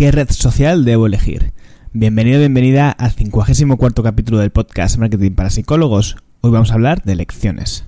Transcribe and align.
¿Qué 0.00 0.10
red 0.10 0.30
social 0.30 0.86
debo 0.86 1.04
elegir? 1.04 1.52
Bienvenido, 1.92 2.38
bienvenida 2.38 2.90
al 2.90 3.10
54 3.10 4.02
capítulo 4.02 4.38
del 4.38 4.48
podcast 4.50 4.96
Marketing 4.96 5.32
para 5.32 5.50
Psicólogos. 5.50 6.16
Hoy 6.40 6.50
vamos 6.52 6.70
a 6.70 6.74
hablar 6.76 7.02
de 7.02 7.16
lecciones. 7.16 7.84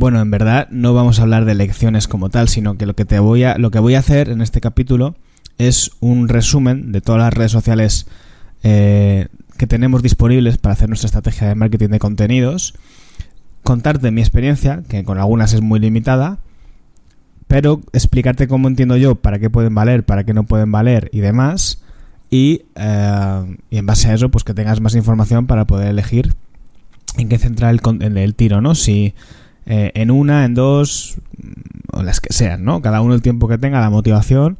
Bueno, 0.00 0.20
en 0.20 0.30
verdad 0.30 0.68
no 0.70 0.94
vamos 0.94 1.18
a 1.18 1.22
hablar 1.22 1.44
de 1.44 1.56
lecciones 1.56 2.06
como 2.06 2.30
tal, 2.30 2.48
sino 2.48 2.78
que 2.78 2.86
lo 2.86 2.94
que 2.94 3.04
te 3.04 3.18
voy 3.18 3.42
a 3.42 3.58
lo 3.58 3.72
que 3.72 3.80
voy 3.80 3.96
a 3.96 3.98
hacer 3.98 4.28
en 4.28 4.42
este 4.42 4.60
capítulo 4.60 5.16
es 5.58 5.90
un 5.98 6.28
resumen 6.28 6.92
de 6.92 7.00
todas 7.00 7.20
las 7.20 7.34
redes 7.34 7.50
sociales 7.50 8.06
eh, 8.62 9.26
que 9.56 9.66
tenemos 9.66 10.04
disponibles 10.04 10.56
para 10.56 10.74
hacer 10.74 10.88
nuestra 10.88 11.06
estrategia 11.06 11.48
de 11.48 11.56
marketing 11.56 11.88
de 11.88 11.98
contenidos, 11.98 12.74
contarte 13.64 14.12
mi 14.12 14.20
experiencia, 14.20 14.84
que 14.88 15.02
con 15.02 15.18
algunas 15.18 15.52
es 15.52 15.62
muy 15.62 15.80
limitada, 15.80 16.38
pero 17.48 17.80
explicarte 17.92 18.46
cómo 18.46 18.68
entiendo 18.68 18.96
yo 18.96 19.16
para 19.16 19.40
qué 19.40 19.50
pueden 19.50 19.74
valer, 19.74 20.04
para 20.04 20.22
qué 20.22 20.32
no 20.32 20.44
pueden 20.44 20.70
valer 20.70 21.10
y 21.12 21.18
demás, 21.18 21.82
y, 22.30 22.62
eh, 22.76 23.56
en 23.72 23.86
base 23.86 24.10
a 24.10 24.14
eso, 24.14 24.28
pues 24.28 24.44
que 24.44 24.54
tengas 24.54 24.80
más 24.80 24.94
información 24.94 25.48
para 25.48 25.66
poder 25.66 25.88
elegir 25.88 26.34
en 27.16 27.28
qué 27.28 27.36
centrar 27.36 27.74
el, 27.74 28.16
el 28.16 28.34
tiro, 28.36 28.60
¿no? 28.60 28.76
Si 28.76 29.12
eh, 29.70 29.92
en 29.94 30.10
una, 30.10 30.46
en 30.46 30.54
dos, 30.54 31.18
o 31.92 32.02
las 32.02 32.20
que 32.20 32.32
sean, 32.32 32.64
¿no? 32.64 32.80
Cada 32.80 33.02
uno 33.02 33.12
el 33.12 33.20
tiempo 33.20 33.48
que 33.48 33.58
tenga, 33.58 33.82
la 33.82 33.90
motivación 33.90 34.56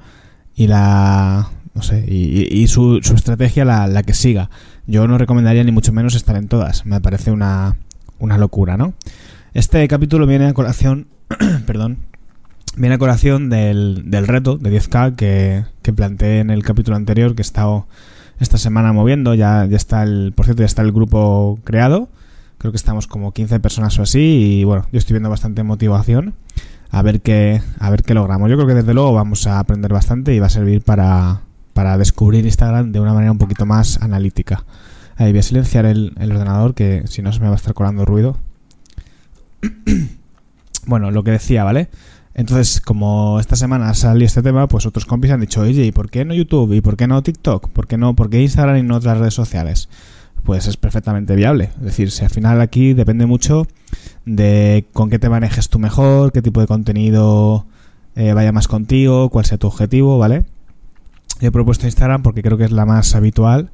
y 0.55 0.67
la... 0.67 1.49
no 1.75 1.81
sé, 1.81 2.05
y, 2.07 2.67
su, 2.67 3.01
su, 3.03 3.15
estrategia 3.15 3.65
la, 3.65 4.03
que 4.03 4.13
siga. 4.13 4.51
Yo 4.87 5.09
no 5.09 5.17
recomendaría 5.17 5.65
ni 5.65 5.73
mucho 5.73 5.95
menos 5.95 6.15
estar 6.15 6.37
en 6.37 6.47
todas, 6.49 6.85
me 6.85 7.01
parece 7.01 7.31
una, 7.31 7.79
una 8.19 8.37
locura, 8.37 8.77
¿no? 8.77 8.93
Este 9.55 9.89
capítulo 9.89 10.27
viene 10.27 10.45
a 10.45 10.53
colación, 10.53 11.07
perdón, 11.67 12.01
viene 12.77 12.97
a 12.97 12.99
colación 12.99 13.49
del, 13.49 14.11
del 14.11 14.27
reto 14.27 14.59
de 14.59 14.71
10K 14.71 15.17
que, 15.17 15.65
que 15.81 15.93
planteé 15.95 16.41
en 16.41 16.51
el 16.51 16.63
capítulo 16.63 16.99
anterior 16.99 17.35
que 17.35 17.41
he 17.41 17.49
estado 17.49 17.87
esta 18.41 18.59
semana 18.59 18.93
moviendo, 18.93 19.33
ya, 19.33 19.65
ya 19.65 19.79
está 19.79 20.03
el, 20.03 20.35
por 20.37 20.45
cierto, 20.45 20.61
ya 20.61 20.67
está 20.67 20.83
el 20.83 20.93
grupo 20.93 21.59
creado 21.65 22.11
Creo 22.59 22.73
que 22.73 22.77
estamos 22.77 23.07
como 23.07 23.33
15 23.33 23.61
personas 23.61 23.99
o 23.99 24.03
así 24.03 24.59
y 24.59 24.65
bueno, 24.65 24.87
yo 24.93 24.99
estoy 24.99 25.15
viendo 25.15 25.31
bastante 25.31 25.63
motivación 25.63 26.35
a 26.91 27.03
ver 27.03 27.21
qué, 27.21 27.63
a 27.79 27.91
ver 27.91 28.03
qué 28.03 28.15
logramos. 28.15 28.51
Yo 28.51 28.57
creo 28.57 28.67
que 28.67 28.75
desde 28.75 28.95
luego 28.95 29.13
vamos 29.13 29.47
a 29.47 29.59
aprender 29.59 29.93
bastante 29.93 30.35
y 30.35 30.39
va 30.39 30.47
a 30.47 30.51
servir 30.51 30.83
para, 30.83 31.43
para 31.73 31.99
descubrir 31.99 32.45
Instagram 32.45 32.93
de 32.93 33.01
una 33.01 33.15
manera 33.15 33.33
un 33.33 33.39
poquito 33.39 33.67
más 33.67 34.01
analítica. 34.03 34.65
Ahí 35.17 35.33
voy 35.33 35.41
a 35.41 35.43
silenciar 35.43 35.85
el, 35.85 36.15
el 36.19 36.33
ordenador 36.33 36.75
que 36.75 37.05
si 37.07 37.23
no 37.23 37.33
se 37.33 37.41
me 37.41 37.47
va 37.47 37.53
a 37.53 37.57
estar 37.57 37.75
colando 37.75 38.05
ruido. 38.05 38.37
bueno, 40.87 41.11
lo 41.11 41.23
que 41.25 41.33
decía, 41.33 41.65
¿vale? 41.65 41.89
Entonces, 42.35 42.81
como 42.81 43.41
esta 43.41 43.57
semana 43.57 43.93
salió 43.95 44.25
este 44.25 44.43
tema, 44.43 44.69
pues 44.69 44.87
otros 44.87 45.07
compis 45.07 45.33
han 45.33 45.41
dicho, 45.41 45.63
oye, 45.63 45.85
¿y 45.85 45.91
por 45.91 46.09
qué 46.09 46.25
no 46.25 46.35
YouTube? 46.35 46.73
¿Y 46.73 46.81
por 46.81 46.97
qué 46.97 47.09
no 47.09 47.21
TikTok? 47.21 47.69
¿Por 47.71 47.89
qué 47.89 47.99
no? 47.99 48.15
¿Por 48.15 48.31
qué 48.31 48.41
Instagram 48.41 48.77
y 48.77 48.83
no 48.85 48.95
otras 48.95 49.19
redes 49.19 49.35
sociales? 49.35 49.89
Pues 50.45 50.67
es 50.67 50.77
perfectamente 50.77 51.35
viable. 51.37 51.71
Es 51.79 51.85
decir, 51.85 52.11
si 52.11 52.25
al 52.25 52.31
final 52.31 52.61
aquí 52.61 52.95
depende 52.95 53.27
mucho 53.27 53.67
de 54.25 54.87
con 54.93 55.11
qué 55.11 55.19
te 55.19 55.29
manejes 55.29 55.69
tú 55.69 55.79
mejor, 55.79 56.33
qué 56.33 56.43
tipo 56.43 56.61
de 56.61 56.67
contenido 56.67 57.67
eh, 58.17 58.33
vaya 58.33 58.53
más 58.53 58.69
contigo, 58.69 59.29
cuál 59.31 59.45
sea 59.45 59.59
tu 59.59 59.67
objetivo, 59.67 60.19
¿vale? 60.19 60.45
He 61.41 61.51
propuesto 61.51 61.87
Instagram 61.87 62.23
porque 62.23 62.43
creo 62.43 62.59
que 62.59 62.65
es 62.65 62.73
la 62.73 62.85
más 62.85 63.15
habitual 63.15 63.71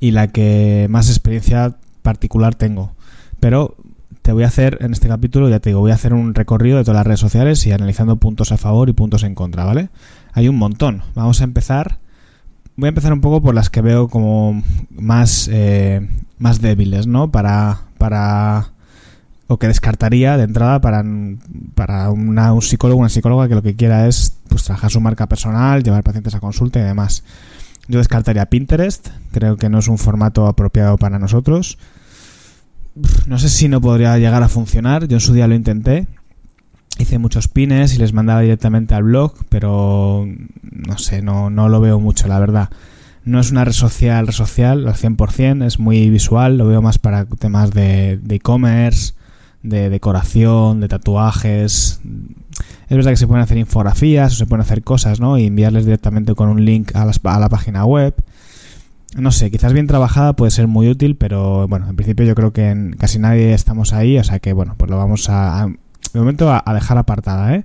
y 0.00 0.12
la 0.12 0.28
que 0.28 0.86
más 0.88 1.08
experiencia 1.08 1.76
particular 2.02 2.54
tengo. 2.54 2.92
Pero 3.40 3.76
te 4.22 4.32
voy 4.32 4.44
a 4.44 4.48
hacer 4.48 4.78
en 4.82 4.92
este 4.92 5.08
capítulo, 5.08 5.48
ya 5.48 5.58
te 5.58 5.70
digo, 5.70 5.80
voy 5.80 5.90
a 5.90 5.94
hacer 5.94 6.12
un 6.12 6.34
recorrido 6.34 6.78
de 6.78 6.84
todas 6.84 6.96
las 6.96 7.06
redes 7.06 7.20
sociales 7.20 7.66
y 7.66 7.72
analizando 7.72 8.16
puntos 8.16 8.52
a 8.52 8.56
favor 8.56 8.88
y 8.88 8.92
puntos 8.92 9.22
en 9.22 9.34
contra, 9.34 9.64
¿vale? 9.64 9.88
Hay 10.32 10.48
un 10.48 10.56
montón. 10.56 11.02
Vamos 11.14 11.40
a 11.40 11.44
empezar 11.44 11.98
voy 12.78 12.86
a 12.86 12.90
empezar 12.90 13.12
un 13.12 13.20
poco 13.20 13.42
por 13.42 13.54
las 13.54 13.70
que 13.70 13.82
veo 13.82 14.08
como 14.08 14.62
más, 14.90 15.50
eh, 15.52 16.08
más 16.38 16.60
débiles, 16.60 17.08
¿no? 17.08 17.30
Para, 17.30 17.80
para 17.98 18.70
o 19.48 19.58
que 19.58 19.66
descartaría 19.66 20.36
de 20.36 20.44
entrada 20.44 20.80
para, 20.80 21.04
para 21.74 22.10
una, 22.10 22.52
un 22.52 22.62
psicólogo, 22.62 23.00
una 23.00 23.08
psicóloga 23.08 23.48
que 23.48 23.56
lo 23.56 23.62
que 23.62 23.74
quiera 23.74 24.06
es 24.06 24.36
pues, 24.48 24.62
trabajar 24.62 24.92
su 24.92 25.00
marca 25.00 25.26
personal, 25.26 25.82
llevar 25.82 26.04
pacientes 26.04 26.36
a 26.36 26.40
consulta 26.40 26.78
y 26.78 26.82
demás. 26.82 27.24
Yo 27.88 27.98
descartaría 27.98 28.46
Pinterest, 28.46 29.08
creo 29.32 29.56
que 29.56 29.68
no 29.68 29.80
es 29.80 29.88
un 29.88 29.98
formato 29.98 30.46
apropiado 30.46 30.98
para 30.98 31.18
nosotros. 31.18 31.78
No 33.26 33.38
sé 33.38 33.48
si 33.48 33.68
no 33.68 33.80
podría 33.80 34.16
llegar 34.18 34.42
a 34.44 34.48
funcionar, 34.48 35.08
yo 35.08 35.16
en 35.16 35.20
su 35.20 35.32
día 35.32 35.48
lo 35.48 35.54
intenté, 35.54 36.06
hice 36.98 37.18
muchos 37.18 37.48
pines 37.48 37.94
y 37.94 37.98
les 37.98 38.12
mandaba 38.12 38.40
directamente 38.40 38.94
al 38.94 39.04
blog, 39.04 39.34
pero 39.48 40.26
no 40.62 40.98
sé, 40.98 41.22
no, 41.22 41.50
no 41.50 41.68
lo 41.68 41.80
veo 41.80 42.00
mucho, 42.00 42.28
la 42.28 42.38
verdad. 42.38 42.70
No 43.24 43.40
es 43.40 43.50
una 43.50 43.64
red 43.64 43.72
social, 43.72 44.26
red 44.26 44.34
social 44.34 44.86
al 44.88 44.94
100%, 44.94 45.64
es 45.64 45.78
muy 45.78 46.10
visual, 46.10 46.58
lo 46.58 46.66
veo 46.66 46.82
más 46.82 46.98
para 46.98 47.26
temas 47.26 47.72
de 47.72 48.20
e-commerce, 48.28 49.12
de, 49.62 49.90
decoración, 49.90 50.80
de 50.80 50.88
tatuajes. 50.88 52.00
Es 52.88 52.96
verdad 52.96 53.10
que 53.10 53.16
se 53.16 53.26
pueden 53.26 53.42
hacer 53.42 53.58
infografías 53.58 54.32
o 54.32 54.36
se 54.36 54.46
pueden 54.46 54.62
hacer 54.62 54.82
cosas, 54.82 55.20
¿no? 55.20 55.38
Y 55.38 55.46
enviarles 55.46 55.84
directamente 55.84 56.34
con 56.34 56.48
un 56.48 56.64
link 56.64 56.94
a, 56.94 57.02
a 57.02 57.38
la 57.38 57.48
página 57.48 57.84
web. 57.84 58.14
No 59.16 59.32
sé, 59.32 59.50
quizás 59.50 59.72
bien 59.72 59.86
trabajada 59.86 60.34
puede 60.34 60.50
ser 60.50 60.66
muy 60.66 60.88
útil, 60.88 61.16
pero 61.16 61.66
bueno, 61.66 61.88
en 61.88 61.96
principio 61.96 62.26
yo 62.26 62.34
creo 62.34 62.52
que 62.52 62.70
en 62.70 62.92
casi 62.92 63.18
nadie 63.18 63.54
estamos 63.54 63.92
ahí, 63.92 64.18
o 64.18 64.24
sea 64.24 64.38
que 64.38 64.52
bueno, 64.52 64.74
pues 64.76 64.90
lo 64.90 64.98
vamos 64.98 65.28
a 65.30 65.68
de 66.12 66.20
momento 66.20 66.50
a, 66.50 66.74
dejar 66.74 66.98
apartada, 66.98 67.54
¿eh? 67.54 67.64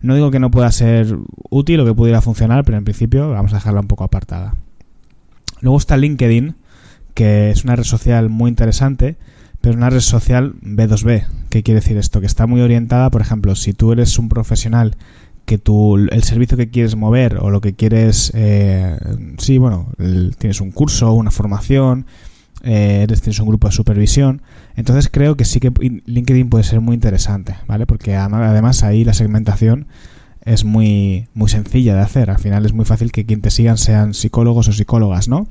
No 0.00 0.14
digo 0.14 0.30
que 0.30 0.40
no 0.40 0.50
pueda 0.50 0.70
ser 0.72 1.16
útil 1.48 1.80
o 1.80 1.84
que 1.84 1.94
pudiera 1.94 2.20
funcionar, 2.20 2.64
pero 2.64 2.76
en 2.76 2.84
principio 2.84 3.30
vamos 3.30 3.52
a 3.52 3.56
dejarla 3.56 3.80
un 3.80 3.86
poco 3.86 4.02
apartada. 4.02 4.54
Luego 5.60 5.78
está 5.78 5.96
LinkedIn, 5.96 6.56
que 7.14 7.50
es 7.50 7.62
una 7.62 7.76
red 7.76 7.84
social 7.84 8.28
muy 8.28 8.48
interesante, 8.48 9.16
pero 9.60 9.76
una 9.76 9.90
red 9.90 10.00
social 10.00 10.54
B2B. 10.60 11.24
¿Qué 11.50 11.62
quiere 11.62 11.80
decir 11.80 11.96
esto? 11.96 12.20
Que 12.20 12.26
está 12.26 12.48
muy 12.48 12.60
orientada, 12.60 13.10
por 13.10 13.20
ejemplo, 13.20 13.54
si 13.54 13.74
tú 13.74 13.92
eres 13.92 14.18
un 14.18 14.28
profesional 14.28 14.96
que 15.44 15.58
tú, 15.58 15.96
el 15.96 16.22
servicio 16.24 16.56
que 16.56 16.70
quieres 16.70 16.96
mover 16.96 17.38
o 17.38 17.50
lo 17.50 17.60
que 17.60 17.74
quieres, 17.74 18.32
eh, 18.34 18.96
sí, 19.38 19.58
bueno, 19.58 19.92
tienes 20.38 20.60
un 20.60 20.72
curso, 20.72 21.12
una 21.12 21.30
formación, 21.30 22.06
eh, 22.62 23.06
tienes 23.08 23.40
un 23.40 23.48
grupo 23.48 23.68
de 23.68 23.72
supervisión. 23.72 24.42
Entonces 24.76 25.08
creo 25.10 25.36
que 25.36 25.44
sí 25.44 25.60
que 25.60 25.72
LinkedIn 26.06 26.48
puede 26.48 26.64
ser 26.64 26.80
muy 26.80 26.94
interesante, 26.94 27.56
¿vale? 27.66 27.86
Porque 27.86 28.16
además 28.16 28.82
ahí 28.82 29.04
la 29.04 29.14
segmentación 29.14 29.86
es 30.44 30.64
muy, 30.64 31.28
muy 31.34 31.48
sencilla 31.48 31.94
de 31.94 32.00
hacer. 32.00 32.30
Al 32.30 32.38
final 32.38 32.64
es 32.64 32.72
muy 32.72 32.84
fácil 32.84 33.12
que 33.12 33.26
quien 33.26 33.40
te 33.42 33.50
sigan 33.50 33.78
sean 33.78 34.14
psicólogos 34.14 34.68
o 34.68 34.72
psicólogas, 34.72 35.28
¿no? 35.28 35.48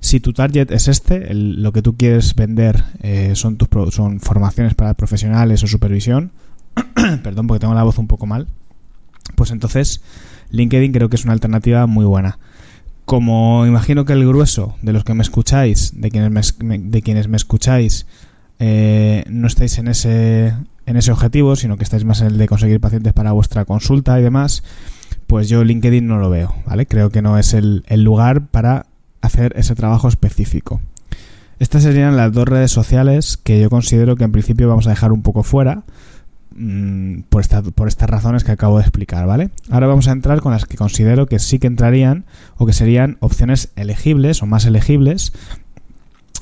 Si 0.00 0.20
tu 0.20 0.32
target 0.32 0.70
es 0.70 0.88
este, 0.88 1.32
lo 1.32 1.72
que 1.72 1.82
tú 1.82 1.96
quieres 1.96 2.34
vender 2.34 2.84
eh, 3.02 3.32
son, 3.34 3.56
tus, 3.56 3.68
son 3.94 4.20
formaciones 4.20 4.74
para 4.74 4.94
profesionales 4.94 5.62
o 5.62 5.66
supervisión, 5.66 6.32
perdón 7.22 7.46
porque 7.46 7.60
tengo 7.60 7.74
la 7.74 7.82
voz 7.82 7.98
un 7.98 8.06
poco 8.06 8.26
mal, 8.26 8.46
pues 9.34 9.50
entonces 9.50 10.02
LinkedIn 10.50 10.92
creo 10.92 11.08
que 11.08 11.16
es 11.16 11.24
una 11.24 11.32
alternativa 11.32 11.86
muy 11.86 12.04
buena 12.04 12.38
como 13.06 13.64
imagino 13.66 14.04
que 14.04 14.12
el 14.12 14.26
grueso 14.26 14.74
de 14.82 14.92
los 14.92 15.04
que 15.04 15.14
me 15.14 15.22
escucháis, 15.22 15.92
de 15.94 16.10
quienes 16.10 16.58
me, 16.58 16.78
de 16.78 17.02
quienes 17.02 17.28
me 17.28 17.36
escucháis, 17.36 18.06
eh, 18.58 19.24
no 19.30 19.46
estáis 19.46 19.78
en 19.78 19.86
ese, 19.86 20.54
en 20.86 20.96
ese 20.96 21.12
objetivo, 21.12 21.54
sino 21.54 21.76
que 21.76 21.84
estáis 21.84 22.04
más 22.04 22.20
en 22.20 22.26
el 22.26 22.38
de 22.38 22.48
conseguir 22.48 22.80
pacientes 22.80 23.12
para 23.12 23.30
vuestra 23.30 23.64
consulta 23.64 24.18
y 24.18 24.22
demás, 24.24 24.64
pues 25.28 25.48
yo 25.48 25.62
LinkedIn 25.62 26.06
no 26.06 26.18
lo 26.18 26.30
veo, 26.30 26.56
¿vale? 26.66 26.86
Creo 26.86 27.10
que 27.10 27.22
no 27.22 27.38
es 27.38 27.54
el, 27.54 27.84
el 27.86 28.02
lugar 28.02 28.48
para 28.48 28.86
hacer 29.20 29.52
ese 29.56 29.76
trabajo 29.76 30.08
específico. 30.08 30.80
Estas 31.60 31.84
serían 31.84 32.16
las 32.16 32.32
dos 32.32 32.46
redes 32.48 32.72
sociales 32.72 33.36
que 33.36 33.60
yo 33.60 33.70
considero 33.70 34.16
que 34.16 34.24
en 34.24 34.32
principio 34.32 34.68
vamos 34.68 34.88
a 34.88 34.90
dejar 34.90 35.12
un 35.12 35.22
poco 35.22 35.44
fuera, 35.44 35.84
Mm, 36.58 37.24
por, 37.28 37.44
por 37.74 37.86
estas 37.86 38.08
razones 38.08 38.42
que 38.42 38.52
acabo 38.52 38.78
de 38.78 38.82
explicar, 38.82 39.26
¿vale? 39.26 39.50
Ahora 39.70 39.88
vamos 39.88 40.08
a 40.08 40.12
entrar 40.12 40.40
con 40.40 40.52
las 40.52 40.64
que 40.64 40.78
considero 40.78 41.26
que 41.26 41.38
sí 41.38 41.58
que 41.58 41.66
entrarían 41.66 42.24
o 42.56 42.64
que 42.64 42.72
serían 42.72 43.18
opciones 43.20 43.72
elegibles 43.76 44.42
o 44.42 44.46
más 44.46 44.64
elegibles 44.64 45.34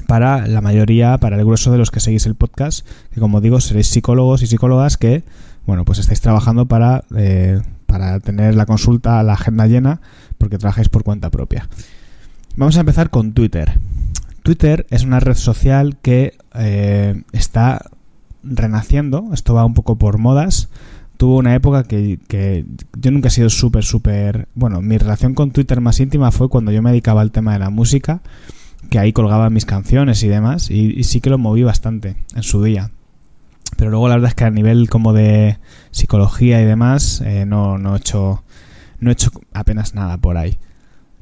para 0.06 0.46
la 0.46 0.60
mayoría, 0.60 1.18
para 1.18 1.36
el 1.36 1.44
grueso 1.44 1.72
de 1.72 1.78
los 1.78 1.90
que 1.90 1.98
seguís 1.98 2.26
el 2.26 2.36
podcast, 2.36 2.86
que 3.12 3.20
como 3.20 3.40
digo, 3.40 3.60
seréis 3.60 3.88
psicólogos 3.88 4.42
y 4.42 4.46
psicólogas 4.46 4.96
que, 4.96 5.24
bueno, 5.66 5.84
pues 5.84 5.98
estáis 5.98 6.20
trabajando 6.20 6.66
para, 6.66 7.02
eh, 7.16 7.60
para 7.86 8.20
tener 8.20 8.54
la 8.54 8.66
consulta, 8.66 9.20
la 9.24 9.32
agenda 9.32 9.66
llena, 9.66 10.00
porque 10.38 10.58
trabajáis 10.58 10.88
por 10.88 11.02
cuenta 11.02 11.30
propia. 11.30 11.68
Vamos 12.54 12.76
a 12.76 12.80
empezar 12.80 13.10
con 13.10 13.32
Twitter. 13.32 13.80
Twitter 14.44 14.86
es 14.90 15.02
una 15.02 15.18
red 15.18 15.34
social 15.34 15.96
que 16.02 16.36
eh, 16.54 17.22
está 17.32 17.90
renaciendo, 18.44 19.30
esto 19.32 19.54
va 19.54 19.64
un 19.64 19.74
poco 19.74 19.96
por 19.96 20.18
modas, 20.18 20.68
tuvo 21.16 21.38
una 21.38 21.54
época 21.54 21.84
que, 21.84 22.66
yo 22.98 23.10
nunca 23.10 23.28
he 23.28 23.30
sido 23.30 23.50
súper, 23.50 23.84
súper... 23.84 24.48
Bueno, 24.54 24.82
mi 24.82 24.98
relación 24.98 25.34
con 25.34 25.52
Twitter 25.52 25.80
más 25.80 26.00
íntima 26.00 26.30
fue 26.30 26.48
cuando 26.48 26.72
yo 26.72 26.82
me 26.82 26.90
dedicaba 26.90 27.20
al 27.20 27.30
tema 27.30 27.52
de 27.52 27.60
la 27.60 27.70
música, 27.70 28.20
que 28.90 28.98
ahí 28.98 29.12
colgaba 29.12 29.50
mis 29.50 29.64
canciones 29.64 30.22
y 30.22 30.28
demás, 30.28 30.70
y, 30.70 31.02
sí 31.04 31.20
que 31.20 31.30
lo 31.30 31.38
moví 31.38 31.62
bastante 31.62 32.16
en 32.34 32.42
su 32.42 32.62
día. 32.62 32.90
Pero 33.76 33.90
luego 33.90 34.08
la 34.08 34.14
verdad 34.14 34.28
es 34.28 34.34
que 34.34 34.44
a 34.44 34.50
nivel 34.50 34.88
como 34.88 35.12
de 35.12 35.58
psicología 35.90 36.60
y 36.60 36.64
demás, 36.64 37.22
eh, 37.24 37.44
no, 37.46 37.78
no, 37.78 37.94
he 37.94 37.98
hecho, 37.98 38.44
no 39.00 39.10
he 39.10 39.12
hecho 39.14 39.30
apenas 39.52 39.94
nada 39.94 40.18
por 40.18 40.36
ahí. 40.36 40.58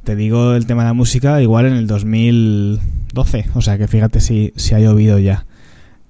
Te 0.05 0.17
digo 0.17 0.55
el 0.55 0.67
tema 0.67 0.83
de 0.83 0.89
la 0.89 0.95
música 0.95 1.41
igual 1.41 1.67
en 1.67 1.75
el 1.75 1.87
2012, 1.87 3.51
o 3.55 3.63
sea 3.63 3.79
que 3.79 3.87
fíjate 3.87 4.21
si, 4.21 4.53
si 4.57 4.75
ha 4.75 4.81
llovido 4.81 5.19
ya. 5.19 5.47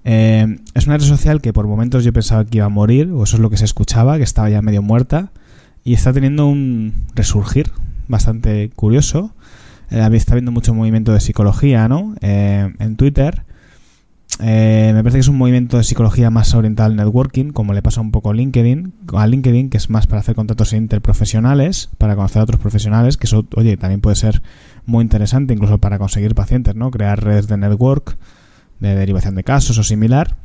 Eh, 0.04 0.58
es 0.74 0.86
una 0.86 0.98
red 0.98 1.04
social 1.04 1.40
que 1.40 1.52
por 1.52 1.66
momentos 1.66 2.04
yo 2.04 2.12
pensaba 2.12 2.44
que 2.44 2.58
iba 2.58 2.66
a 2.66 2.70
morir, 2.70 3.10
o 3.12 3.24
eso 3.24 3.36
es 3.36 3.42
lo 3.42 3.50
que 3.50 3.56
se 3.56 3.64
escuchaba, 3.64 4.16
que 4.16 4.24
estaba 4.24 4.50
ya 4.50 4.62
medio 4.62 4.82
muerta, 4.82 5.32
y 5.84 5.94
está 5.94 6.12
teniendo 6.12 6.46
un 6.46 7.06
resurgir 7.14 7.70
bastante 8.08 8.70
curioso. 8.74 9.34
Eh, 9.90 10.08
está 10.12 10.34
viendo 10.34 10.52
mucho 10.52 10.74
movimiento 10.74 11.12
de 11.12 11.20
psicología, 11.20 11.88
¿no? 11.88 12.14
Eh, 12.20 12.72
en 12.78 12.96
Twitter. 12.96 13.44
me 14.38 14.94
parece 14.94 15.18
que 15.18 15.20
es 15.20 15.28
un 15.28 15.38
movimiento 15.38 15.76
de 15.76 15.84
psicología 15.84 16.30
más 16.30 16.54
oriental 16.54 16.92
al 16.92 16.96
networking, 16.96 17.50
como 17.52 17.74
le 17.74 17.82
pasa 17.82 18.00
un 18.00 18.10
poco 18.10 18.30
a 18.30 18.34
LinkedIn, 18.34 18.92
a 19.14 19.26
LinkedIn, 19.26 19.70
que 19.70 19.76
es 19.76 19.90
más 19.90 20.06
para 20.06 20.20
hacer 20.20 20.34
contratos 20.34 20.72
interprofesionales, 20.72 21.90
para 21.98 22.16
conocer 22.16 22.40
a 22.40 22.44
otros 22.44 22.60
profesionales, 22.60 23.16
que 23.16 23.26
eso, 23.26 23.46
oye, 23.56 23.76
también 23.76 24.00
puede 24.00 24.16
ser 24.16 24.42
muy 24.84 25.02
interesante, 25.02 25.54
incluso 25.54 25.78
para 25.78 25.98
conseguir 25.98 26.34
pacientes, 26.34 26.74
¿no? 26.74 26.90
Crear 26.90 27.22
redes 27.22 27.46
de 27.46 27.56
network 27.56 28.16
de 28.82 28.94
derivación 28.94 29.34
de 29.34 29.44
casos 29.44 29.78
o 29.78 29.82
similar. 29.82 30.36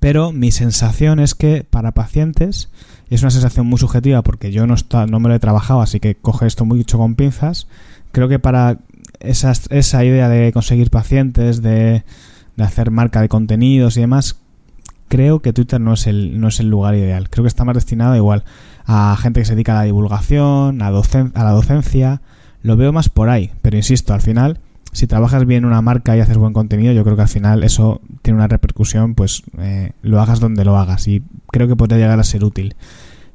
Pero 0.00 0.32
mi 0.32 0.50
sensación 0.50 1.18
es 1.18 1.34
que 1.34 1.64
para 1.68 1.92
pacientes, 1.92 2.70
y 3.10 3.14
es 3.14 3.22
una 3.22 3.30
sensación 3.30 3.66
muy 3.66 3.78
subjetiva 3.78 4.22
porque 4.22 4.52
yo 4.52 4.66
no, 4.66 4.76
me 5.20 5.28
lo 5.28 5.34
he 5.34 5.40
trabajado, 5.40 5.82
así 5.82 6.00
que 6.00 6.14
coge 6.14 6.46
esto 6.46 6.64
mucho 6.64 6.98
con 6.98 7.14
pinzas, 7.14 7.66
creo 8.12 8.28
que 8.28 8.38
para 8.38 8.78
esa, 9.20 9.52
esa 9.70 10.04
idea 10.04 10.28
de 10.28 10.52
conseguir 10.52 10.90
pacientes, 10.90 11.62
de, 11.62 12.04
de 12.56 12.64
hacer 12.64 12.90
marca 12.90 13.20
de 13.20 13.28
contenidos 13.28 13.96
y 13.96 14.00
demás, 14.00 14.36
creo 15.08 15.40
que 15.40 15.52
Twitter 15.52 15.80
no 15.80 15.94
es 15.94 16.06
el, 16.06 16.40
no 16.40 16.48
es 16.48 16.60
el 16.60 16.68
lugar 16.68 16.94
ideal. 16.94 17.28
Creo 17.28 17.44
que 17.44 17.48
está 17.48 17.64
más 17.64 17.74
destinado 17.74 18.16
igual 18.16 18.44
a 18.84 19.16
gente 19.20 19.40
que 19.40 19.46
se 19.46 19.54
dedica 19.54 19.72
a 19.72 19.80
la 19.80 19.84
divulgación, 19.84 20.82
a, 20.82 20.88
a 20.88 21.44
la 21.44 21.50
docencia. 21.50 22.22
Lo 22.62 22.76
veo 22.76 22.92
más 22.92 23.08
por 23.08 23.28
ahí, 23.28 23.52
pero 23.62 23.76
insisto, 23.76 24.14
al 24.14 24.20
final 24.20 24.60
si 24.92 25.06
trabajas 25.06 25.46
bien 25.46 25.64
una 25.64 25.80
marca 25.80 26.16
y 26.16 26.20
haces 26.20 26.36
buen 26.36 26.52
contenido, 26.52 26.92
yo 26.92 27.02
creo 27.02 27.16
que 27.16 27.22
al 27.22 27.28
final 27.28 27.64
eso 27.64 28.02
tiene 28.20 28.36
una 28.36 28.48
repercusión, 28.48 29.14
pues 29.14 29.42
eh, 29.58 29.92
lo 30.02 30.20
hagas 30.20 30.38
donde 30.38 30.66
lo 30.66 30.76
hagas 30.76 31.08
y 31.08 31.22
creo 31.50 31.66
que 31.66 31.76
podría 31.76 31.98
llegar 31.98 32.20
a 32.20 32.24
ser 32.24 32.44
útil. 32.44 32.76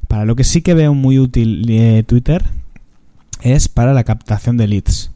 Para 0.07 0.23
lo 0.25 0.35
que 0.35 0.43
sí 0.43 0.61
que 0.61 0.75
veo 0.75 0.93
muy 0.93 1.17
útil 1.17 1.65
eh, 1.67 2.03
Twitter 2.05 2.45
es 3.41 3.69
para 3.69 3.93
la 3.93 4.03
captación 4.03 4.55
de 4.57 4.67
leads. 4.67 5.11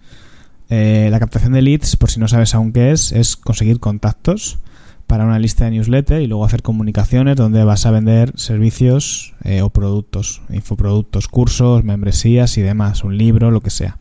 Eh, 0.70 1.10
la 1.12 1.20
captación 1.20 1.54
de 1.54 1.62
leads, 1.62 1.96
por 1.96 2.10
si 2.10 2.20
no 2.20 2.28
sabes 2.28 2.56
aún 2.56 2.74
qué 2.74 2.92
es, 2.92 3.12
es 3.12 3.36
conseguir 3.36 3.80
contactos 3.80 4.58
para 5.06 5.26
una 5.26 5.38
lista 5.38 5.66
de 5.66 5.72
newsletter 5.72 6.22
y 6.22 6.28
luego 6.28 6.46
hacer 6.46 6.64
comunicaciones 6.64 7.36
donde 7.36 7.64
vas 7.64 7.86
a 7.86 7.92
vender 7.92 8.32
servicios 8.36 9.36
o 9.62 9.70
productos, 9.70 10.42
infoproductos, 10.50 11.28
cursos, 11.28 11.84
membresías 11.84 12.58
y 12.58 12.62
demás, 12.62 13.04
un 13.04 13.18
libro, 13.18 13.52
lo 13.52 13.60
que 13.60 13.70
sea. 13.70 13.98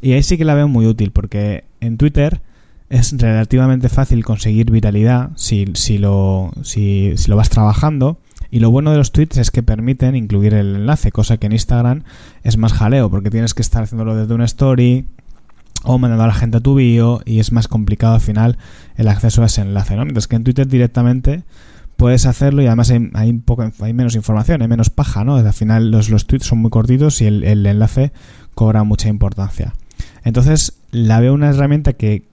Y 0.00 0.12
ahí 0.12 0.22
sí 0.22 0.38
que 0.38 0.44
la 0.44 0.54
veo 0.54 0.68
muy 0.68 0.86
útil 0.86 1.10
porque 1.10 1.64
en 1.80 1.96
Twitter 1.96 2.40
es 2.88 3.16
relativamente 3.16 3.88
fácil 3.88 4.24
conseguir 4.24 4.70
viralidad 4.70 5.30
si, 5.36 5.66
si, 5.74 5.98
lo, 5.98 6.52
si, 6.62 7.12
si 7.16 7.30
lo 7.30 7.36
vas 7.36 7.50
trabajando. 7.50 8.18
Y 8.50 8.58
lo 8.58 8.70
bueno 8.70 8.90
de 8.90 8.96
los 8.96 9.12
tweets 9.12 9.36
es 9.36 9.50
que 9.52 9.62
permiten 9.62 10.16
incluir 10.16 10.54
el 10.54 10.74
enlace, 10.74 11.12
cosa 11.12 11.36
que 11.36 11.46
en 11.46 11.52
Instagram 11.52 12.02
es 12.42 12.56
más 12.56 12.72
jaleo, 12.72 13.08
porque 13.08 13.30
tienes 13.30 13.54
que 13.54 13.62
estar 13.62 13.84
haciéndolo 13.84 14.16
desde 14.16 14.34
una 14.34 14.44
story 14.44 15.06
o 15.84 15.98
mandando 15.98 16.24
a 16.24 16.26
la 16.26 16.34
gente 16.34 16.56
a 16.58 16.60
tu 16.60 16.74
bio 16.74 17.22
y 17.24 17.38
es 17.38 17.52
más 17.52 17.68
complicado 17.68 18.14
al 18.14 18.20
final 18.20 18.58
el 18.96 19.08
acceso 19.08 19.42
a 19.42 19.46
ese 19.46 19.62
enlace, 19.62 19.94
¿no? 19.96 20.04
Mientras 20.04 20.26
que 20.26 20.36
en 20.36 20.44
Twitter 20.44 20.66
directamente 20.66 21.44
puedes 21.96 22.26
hacerlo 22.26 22.60
y 22.62 22.66
además 22.66 22.90
hay, 22.90 23.10
hay, 23.14 23.32
poco, 23.34 23.70
hay 23.80 23.92
menos 23.92 24.16
información, 24.16 24.62
hay 24.62 24.68
menos 24.68 24.90
paja, 24.90 25.22
¿no? 25.22 25.36
Al 25.36 25.52
final 25.52 25.90
los, 25.90 26.10
los 26.10 26.26
tweets 26.26 26.46
son 26.46 26.58
muy 26.58 26.70
cortitos 26.70 27.22
y 27.22 27.26
el, 27.26 27.44
el 27.44 27.64
enlace 27.64 28.12
cobra 28.54 28.82
mucha 28.82 29.08
importancia. 29.08 29.74
Entonces, 30.24 30.74
la 30.90 31.20
veo 31.20 31.34
una 31.34 31.50
herramienta 31.50 31.92
que, 31.92 32.24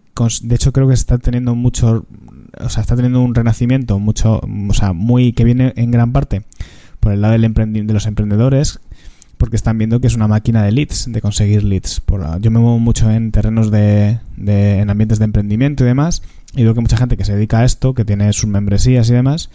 de 0.41 0.55
hecho, 0.55 0.73
creo 0.73 0.87
que 0.87 0.93
está 0.93 1.17
teniendo 1.17 1.55
mucho, 1.55 2.05
o 2.59 2.69
sea, 2.69 2.81
está 2.81 2.95
teniendo 2.95 3.21
un 3.21 3.35
renacimiento 3.35 3.99
mucho, 3.99 4.41
o 4.41 4.73
sea, 4.73 4.93
muy, 4.93 5.33
que 5.33 5.43
viene 5.43 5.73
en 5.75 5.91
gran 5.91 6.11
parte 6.11 6.43
por 6.99 7.11
el 7.11 7.21
lado 7.21 7.37
del 7.37 7.87
de 7.87 7.93
los 7.93 8.05
emprendedores, 8.07 8.79
porque 9.37 9.55
están 9.55 9.77
viendo 9.77 10.01
que 10.01 10.07
es 10.07 10.15
una 10.15 10.27
máquina 10.27 10.63
de 10.63 10.71
leads, 10.71 11.11
de 11.11 11.21
conseguir 11.21 11.63
leads. 11.63 12.01
Por, 12.01 12.41
yo 12.41 12.51
me 12.51 12.59
muevo 12.59 12.79
mucho 12.79 13.09
en 13.11 13.31
terrenos 13.31 13.71
de, 13.71 14.19
de, 14.35 14.79
en 14.79 14.89
ambientes 14.89 15.19
de 15.19 15.25
emprendimiento 15.25 15.83
y 15.83 15.87
demás, 15.87 16.23
y 16.55 16.63
veo 16.63 16.73
que 16.73 16.81
mucha 16.81 16.97
gente 16.97 17.17
que 17.17 17.25
se 17.25 17.35
dedica 17.35 17.59
a 17.59 17.65
esto, 17.65 17.93
que 17.93 18.03
tiene 18.03 18.33
sus 18.33 18.49
membresías 18.49 19.09
y 19.09 19.13
demás, 19.13 19.49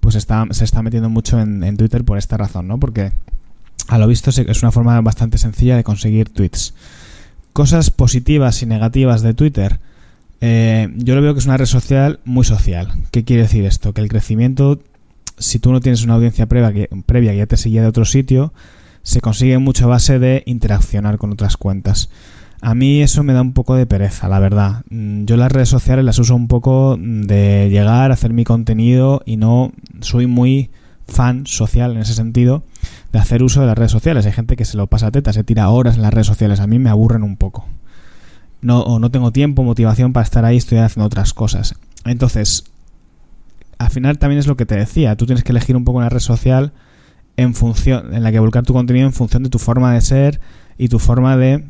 pues 0.00 0.16
está, 0.16 0.46
se 0.50 0.64
está 0.64 0.82
metiendo 0.82 1.08
mucho 1.08 1.40
en, 1.40 1.62
en 1.62 1.76
Twitter 1.76 2.04
por 2.04 2.18
esta 2.18 2.36
razón, 2.36 2.66
¿no? 2.66 2.78
Porque 2.78 3.12
a 3.88 3.98
lo 3.98 4.06
visto 4.06 4.30
es 4.30 4.62
una 4.62 4.72
forma 4.72 5.00
bastante 5.00 5.38
sencilla 5.38 5.76
de 5.76 5.84
conseguir 5.84 6.28
tweets. 6.28 6.74
Cosas 7.58 7.90
positivas 7.90 8.62
y 8.62 8.66
negativas 8.66 9.20
de 9.20 9.34
Twitter. 9.34 9.80
Eh, 10.40 10.90
yo 10.94 11.16
lo 11.16 11.22
veo 11.22 11.34
que 11.34 11.40
es 11.40 11.46
una 11.46 11.56
red 11.56 11.66
social 11.66 12.20
muy 12.24 12.44
social. 12.44 12.92
¿Qué 13.10 13.24
quiere 13.24 13.42
decir 13.42 13.64
esto? 13.64 13.92
Que 13.92 14.00
el 14.00 14.08
crecimiento, 14.08 14.78
si 15.38 15.58
tú 15.58 15.72
no 15.72 15.80
tienes 15.80 16.04
una 16.04 16.14
audiencia 16.14 16.46
previa 16.46 16.72
que, 16.72 16.88
previa 17.04 17.32
que 17.32 17.38
ya 17.38 17.46
te 17.46 17.56
seguía 17.56 17.82
de 17.82 17.88
otro 17.88 18.04
sitio, 18.04 18.52
se 19.02 19.20
consigue 19.20 19.58
mucho 19.58 19.86
a 19.86 19.88
base 19.88 20.20
de 20.20 20.44
interaccionar 20.46 21.18
con 21.18 21.32
otras 21.32 21.56
cuentas. 21.56 22.10
A 22.60 22.76
mí 22.76 23.02
eso 23.02 23.24
me 23.24 23.32
da 23.32 23.42
un 23.42 23.54
poco 23.54 23.74
de 23.74 23.86
pereza, 23.86 24.28
la 24.28 24.38
verdad. 24.38 24.84
Mm, 24.90 25.24
yo 25.24 25.36
las 25.36 25.50
redes 25.50 25.68
sociales 25.68 26.04
las 26.04 26.20
uso 26.20 26.36
un 26.36 26.46
poco 26.46 26.96
de 26.96 27.70
llegar, 27.70 28.12
a 28.12 28.14
hacer 28.14 28.32
mi 28.32 28.44
contenido 28.44 29.20
y 29.26 29.36
no 29.36 29.72
soy 29.98 30.28
muy 30.28 30.70
fan 31.08 31.46
social 31.46 31.92
en 31.92 31.98
ese 31.98 32.14
sentido 32.14 32.62
de 33.12 33.18
hacer 33.18 33.42
uso 33.42 33.60
de 33.60 33.66
las 33.66 33.76
redes 33.76 33.92
sociales. 33.92 34.26
Hay 34.26 34.32
gente 34.32 34.56
que 34.56 34.64
se 34.64 34.76
lo 34.76 34.86
pasa 34.86 35.08
a 35.08 35.10
teta, 35.10 35.32
se 35.32 35.44
tira 35.44 35.68
horas 35.70 35.96
en 35.96 36.02
las 36.02 36.12
redes 36.12 36.26
sociales. 36.26 36.60
A 36.60 36.66
mí 36.66 36.78
me 36.78 36.90
aburren 36.90 37.22
un 37.22 37.36
poco. 37.36 37.66
No, 38.60 38.80
o 38.82 38.98
no 38.98 39.10
tengo 39.10 39.32
tiempo, 39.32 39.62
motivación 39.62 40.12
para 40.12 40.24
estar 40.24 40.44
ahí, 40.44 40.56
estoy 40.56 40.78
haciendo 40.78 41.06
otras 41.06 41.32
cosas. 41.32 41.74
Entonces, 42.04 42.64
al 43.78 43.90
final 43.90 44.18
también 44.18 44.38
es 44.38 44.46
lo 44.46 44.56
que 44.56 44.66
te 44.66 44.76
decía. 44.76 45.16
Tú 45.16 45.26
tienes 45.26 45.44
que 45.44 45.52
elegir 45.52 45.76
un 45.76 45.84
poco 45.84 45.98
una 45.98 46.08
red 46.08 46.20
social 46.20 46.72
en 47.36 47.54
función, 47.54 48.14
en 48.14 48.22
la 48.24 48.32
que 48.32 48.40
volcar 48.40 48.64
tu 48.64 48.72
contenido 48.72 49.06
en 49.06 49.12
función 49.12 49.44
de 49.44 49.48
tu 49.48 49.58
forma 49.58 49.94
de 49.94 50.00
ser 50.00 50.40
y 50.76 50.88
tu 50.88 50.98
forma 50.98 51.36
de 51.36 51.64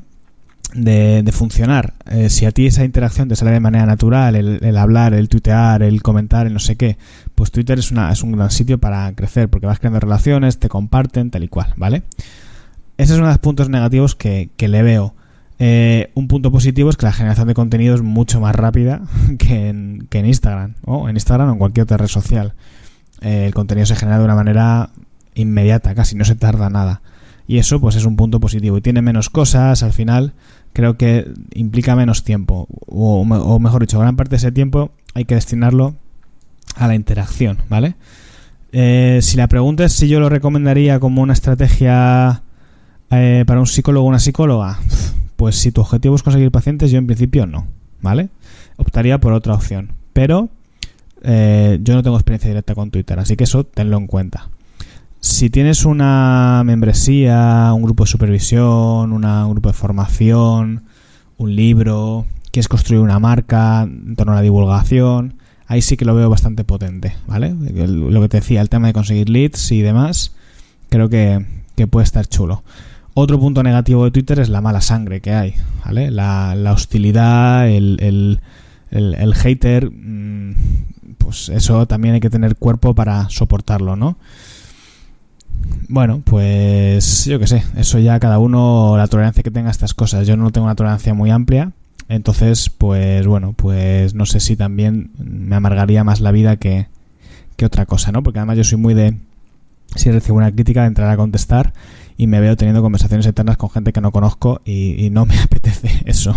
de, 0.74 1.30
funcionar. 1.32 1.94
Eh, 2.10 2.30
si 2.30 2.46
a 2.46 2.52
ti 2.52 2.66
esa 2.66 2.84
interacción 2.84 3.28
te 3.28 3.36
sale 3.36 3.52
de 3.52 3.60
manera 3.60 3.86
natural, 3.86 4.36
el, 4.36 4.76
hablar, 4.76 5.14
el 5.14 5.28
tuitear, 5.28 5.82
el 5.82 6.02
comentar, 6.02 6.46
el 6.46 6.52
no 6.52 6.58
sé 6.58 6.76
qué, 6.76 6.98
pues 7.34 7.50
Twitter 7.50 7.78
es, 7.78 7.90
una, 7.90 8.12
es 8.12 8.22
un 8.22 8.32
gran 8.32 8.50
sitio 8.50 8.78
para 8.78 9.12
crecer 9.14 9.48
porque 9.48 9.66
vas 9.66 9.78
creando 9.78 10.00
relaciones, 10.00 10.58
te 10.58 10.68
comparten, 10.68 11.30
tal 11.30 11.44
y 11.44 11.48
cual, 11.48 11.72
¿vale? 11.76 12.02
Ese 12.96 13.12
es 13.12 13.18
uno 13.18 13.28
de 13.28 13.34
los 13.34 13.38
puntos 13.38 13.68
negativos 13.68 14.14
que, 14.14 14.50
le 14.58 14.82
veo. 14.82 15.14
Eh, 15.60 16.10
un 16.14 16.28
punto 16.28 16.52
positivo 16.52 16.90
es 16.90 16.96
que 16.96 17.06
la 17.06 17.12
generación 17.12 17.48
de 17.48 17.54
contenido 17.54 17.94
es 17.94 18.02
mucho 18.02 18.40
más 18.40 18.54
rápida 18.54 19.02
que 19.38 19.68
en, 19.68 20.06
que 20.10 20.18
en 20.18 20.26
Instagram, 20.26 20.74
o 20.84 21.08
en 21.08 21.16
Instagram 21.16 21.48
o 21.48 21.52
en 21.52 21.58
cualquier 21.58 21.84
otra 21.84 21.96
red 21.96 22.08
social. 22.08 22.54
Eh, 23.20 23.46
el 23.46 23.54
contenido 23.54 23.86
se 23.86 23.96
genera 23.96 24.18
de 24.18 24.24
una 24.24 24.34
manera 24.34 24.90
inmediata, 25.34 25.94
casi 25.94 26.14
no 26.14 26.24
se 26.24 26.34
tarda 26.34 26.70
nada. 26.70 27.00
Y 27.48 27.58
eso 27.58 27.80
pues 27.80 27.96
es 27.96 28.04
un 28.04 28.14
punto 28.14 28.38
positivo. 28.38 28.78
Y 28.78 28.80
tiene 28.80 29.02
menos 29.02 29.30
cosas 29.30 29.82
al 29.82 29.92
final 29.92 30.34
creo 30.72 30.96
que 30.96 31.28
implica 31.54 31.96
menos 31.96 32.22
tiempo, 32.22 32.68
o, 32.86 33.24
mejor 33.24 33.80
dicho, 33.80 33.98
gran 33.98 34.14
parte 34.14 34.30
de 34.30 34.36
ese 34.36 34.52
tiempo 34.52 34.92
hay 35.14 35.24
que 35.24 35.34
destinarlo 35.34 35.96
a 36.76 36.86
la 36.86 36.94
interacción, 36.94 37.58
¿vale? 37.68 37.96
Eh, 38.70 39.18
si 39.22 39.36
la 39.36 39.48
pregunta 39.48 39.84
es 39.84 39.92
si 39.92 40.08
yo 40.08 40.20
lo 40.20 40.28
recomendaría 40.28 41.00
como 41.00 41.22
una 41.22 41.32
estrategia 41.32 42.42
eh, 43.10 43.44
para 43.46 43.60
un 43.60 43.66
psicólogo 43.66 44.06
o 44.06 44.08
una 44.08 44.20
psicóloga, 44.20 44.78
pues 45.36 45.56
si 45.56 45.72
tu 45.72 45.80
objetivo 45.80 46.14
es 46.14 46.22
conseguir 46.22 46.50
pacientes, 46.50 46.90
yo 46.90 46.98
en 46.98 47.06
principio 47.06 47.46
no, 47.46 47.66
¿vale? 48.00 48.28
Optaría 48.76 49.18
por 49.18 49.32
otra 49.32 49.54
opción, 49.54 49.94
pero 50.12 50.48
eh, 51.22 51.80
yo 51.82 51.94
no 51.94 52.02
tengo 52.02 52.16
experiencia 52.16 52.50
directa 52.50 52.74
con 52.74 52.90
Twitter, 52.90 53.18
así 53.18 53.36
que 53.36 53.44
eso 53.44 53.64
tenlo 53.64 53.96
en 53.96 54.06
cuenta 54.06 54.48
si 55.20 55.50
tienes 55.50 55.84
una 55.84 56.62
membresía, 56.64 57.72
un 57.74 57.82
grupo 57.82 58.04
de 58.04 58.10
supervisión, 58.10 59.12
un 59.12 59.50
grupo 59.50 59.68
de 59.68 59.72
formación, 59.72 60.84
un 61.36 61.56
libro, 61.56 62.26
quieres 62.50 62.68
construir 62.68 63.00
una 63.00 63.18
marca 63.18 63.82
en 63.82 64.14
torno 64.16 64.32
a 64.32 64.36
la 64.36 64.42
divulgación, 64.42 65.34
ahí 65.66 65.82
sí 65.82 65.96
que 65.96 66.04
lo 66.04 66.14
veo 66.14 66.30
bastante 66.30 66.64
potente, 66.64 67.14
¿vale? 67.26 67.54
lo 67.54 68.20
que 68.20 68.28
te 68.28 68.38
decía, 68.38 68.60
el 68.60 68.68
tema 68.68 68.88
de 68.88 68.92
conseguir 68.92 69.28
leads 69.28 69.72
y 69.72 69.82
demás, 69.82 70.34
creo 70.88 71.08
que, 71.08 71.44
puede 71.90 72.04
estar 72.04 72.26
chulo. 72.26 72.64
Otro 73.14 73.38
punto 73.38 73.62
negativo 73.62 74.04
de 74.04 74.10
Twitter 74.10 74.40
es 74.40 74.48
la 74.48 74.60
mala 74.60 74.80
sangre 74.80 75.20
que 75.20 75.32
hay, 75.32 75.54
¿vale? 75.84 76.10
La, 76.10 76.72
hostilidad, 76.72 77.68
el, 77.68 77.98
el, 78.00 79.14
el 79.14 79.34
hater, 79.34 79.90
mm, 79.90 80.54
pues 81.18 81.48
eso 81.48 81.86
también 81.86 82.14
hay 82.14 82.20
que 82.20 82.30
tener 82.30 82.56
cuerpo 82.56 82.94
para 82.94 83.28
soportarlo, 83.28 83.96
¿no? 83.96 84.18
Bueno, 85.88 86.22
pues 86.24 87.24
yo 87.24 87.38
qué 87.38 87.46
sé, 87.46 87.64
eso 87.76 87.98
ya 87.98 88.20
cada 88.20 88.38
uno, 88.38 88.96
la 88.96 89.08
tolerancia 89.08 89.42
que 89.42 89.50
tenga 89.50 89.68
a 89.68 89.72
estas 89.72 89.94
cosas. 89.94 90.26
Yo 90.26 90.36
no 90.36 90.50
tengo 90.50 90.66
una 90.66 90.74
tolerancia 90.74 91.14
muy 91.14 91.30
amplia, 91.30 91.72
entonces, 92.08 92.70
pues 92.70 93.26
bueno, 93.26 93.52
pues 93.54 94.14
no 94.14 94.26
sé 94.26 94.40
si 94.40 94.56
también 94.56 95.10
me 95.18 95.56
amargaría 95.56 96.04
más 96.04 96.20
la 96.20 96.30
vida 96.30 96.56
que, 96.56 96.88
que 97.56 97.66
otra 97.66 97.86
cosa, 97.86 98.12
¿no? 98.12 98.22
Porque 98.22 98.38
además 98.38 98.56
yo 98.56 98.64
soy 98.64 98.78
muy 98.78 98.94
de, 98.94 99.16
si 99.94 100.10
recibo 100.10 100.38
una 100.38 100.52
crítica, 100.52 100.82
de 100.82 100.88
entrar 100.88 101.10
a 101.10 101.16
contestar 101.16 101.72
y 102.16 102.26
me 102.26 102.40
veo 102.40 102.56
teniendo 102.56 102.82
conversaciones 102.82 103.26
eternas 103.26 103.56
con 103.56 103.70
gente 103.70 103.92
que 103.92 104.00
no 104.00 104.12
conozco 104.12 104.60
y, 104.64 105.08
no 105.10 105.26
me 105.26 105.38
apetece 105.42 105.90
eso. 106.04 106.34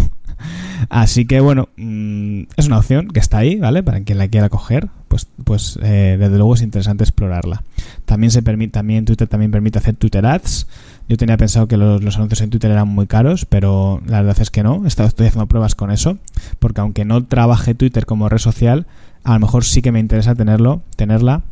Así 0.89 1.25
que 1.25 1.39
bueno, 1.39 1.70
mm, 1.77 2.43
es 2.58 2.67
una 2.67 2.79
opción 2.79 3.08
que 3.10 3.20
está 3.20 3.39
ahí, 3.39 3.58
¿vale? 3.58 3.84
Para 3.84 4.01
quien 4.01 4.17
la 4.17 4.27
quiera 4.27 4.50
coger, 4.50 4.89
pues, 5.12 5.27
pues 5.44 5.77
eh, 5.84 6.15
desde 6.18 6.38
luego 6.38 6.53
es 6.53 6.62
interesante 6.62 7.03
explorarla. 7.03 7.63
También 8.06 8.32
se 8.32 8.41
permite, 8.41 8.72
también 8.72 9.03
Twitter 9.03 9.27
también 9.27 9.51
permite 9.51 9.77
hacer 9.77 9.94
Twitter 9.96 10.25
ads. 10.25 10.68
Yo 11.10 11.18
tenía 11.18 11.36
pensado 11.36 11.68
que 11.68 11.75
los, 11.75 12.15
anuncios 12.15 12.39
en 12.39 12.50
Twitter 12.50 12.72
eran 12.72 12.88
muy 12.88 13.08
caros, 13.08 13.44
pero 13.44 14.01
la 14.06 14.22
verdad 14.22 14.41
es 14.41 14.50
que 14.51 14.63
no. 14.63 14.86
Estoy 14.86 15.08
haciendo 15.08 15.48
pruebas 15.48 15.75
con 15.75 15.91
eso, 15.91 16.18
porque 16.60 16.80
aunque 16.80 17.03
no 17.03 17.25
trabaje 17.25 17.75
Twitter 17.75 18.06
como 18.06 18.30
red 18.30 18.38
social, 18.38 18.88
a 19.25 19.34
lo 19.34 19.41
mejor 19.41 19.65
sí 19.65 19.82
que 19.82 19.91
me 19.91 20.00
interesa 20.00 20.34
tenerlo, 20.34 20.82
tenerla 20.96 21.44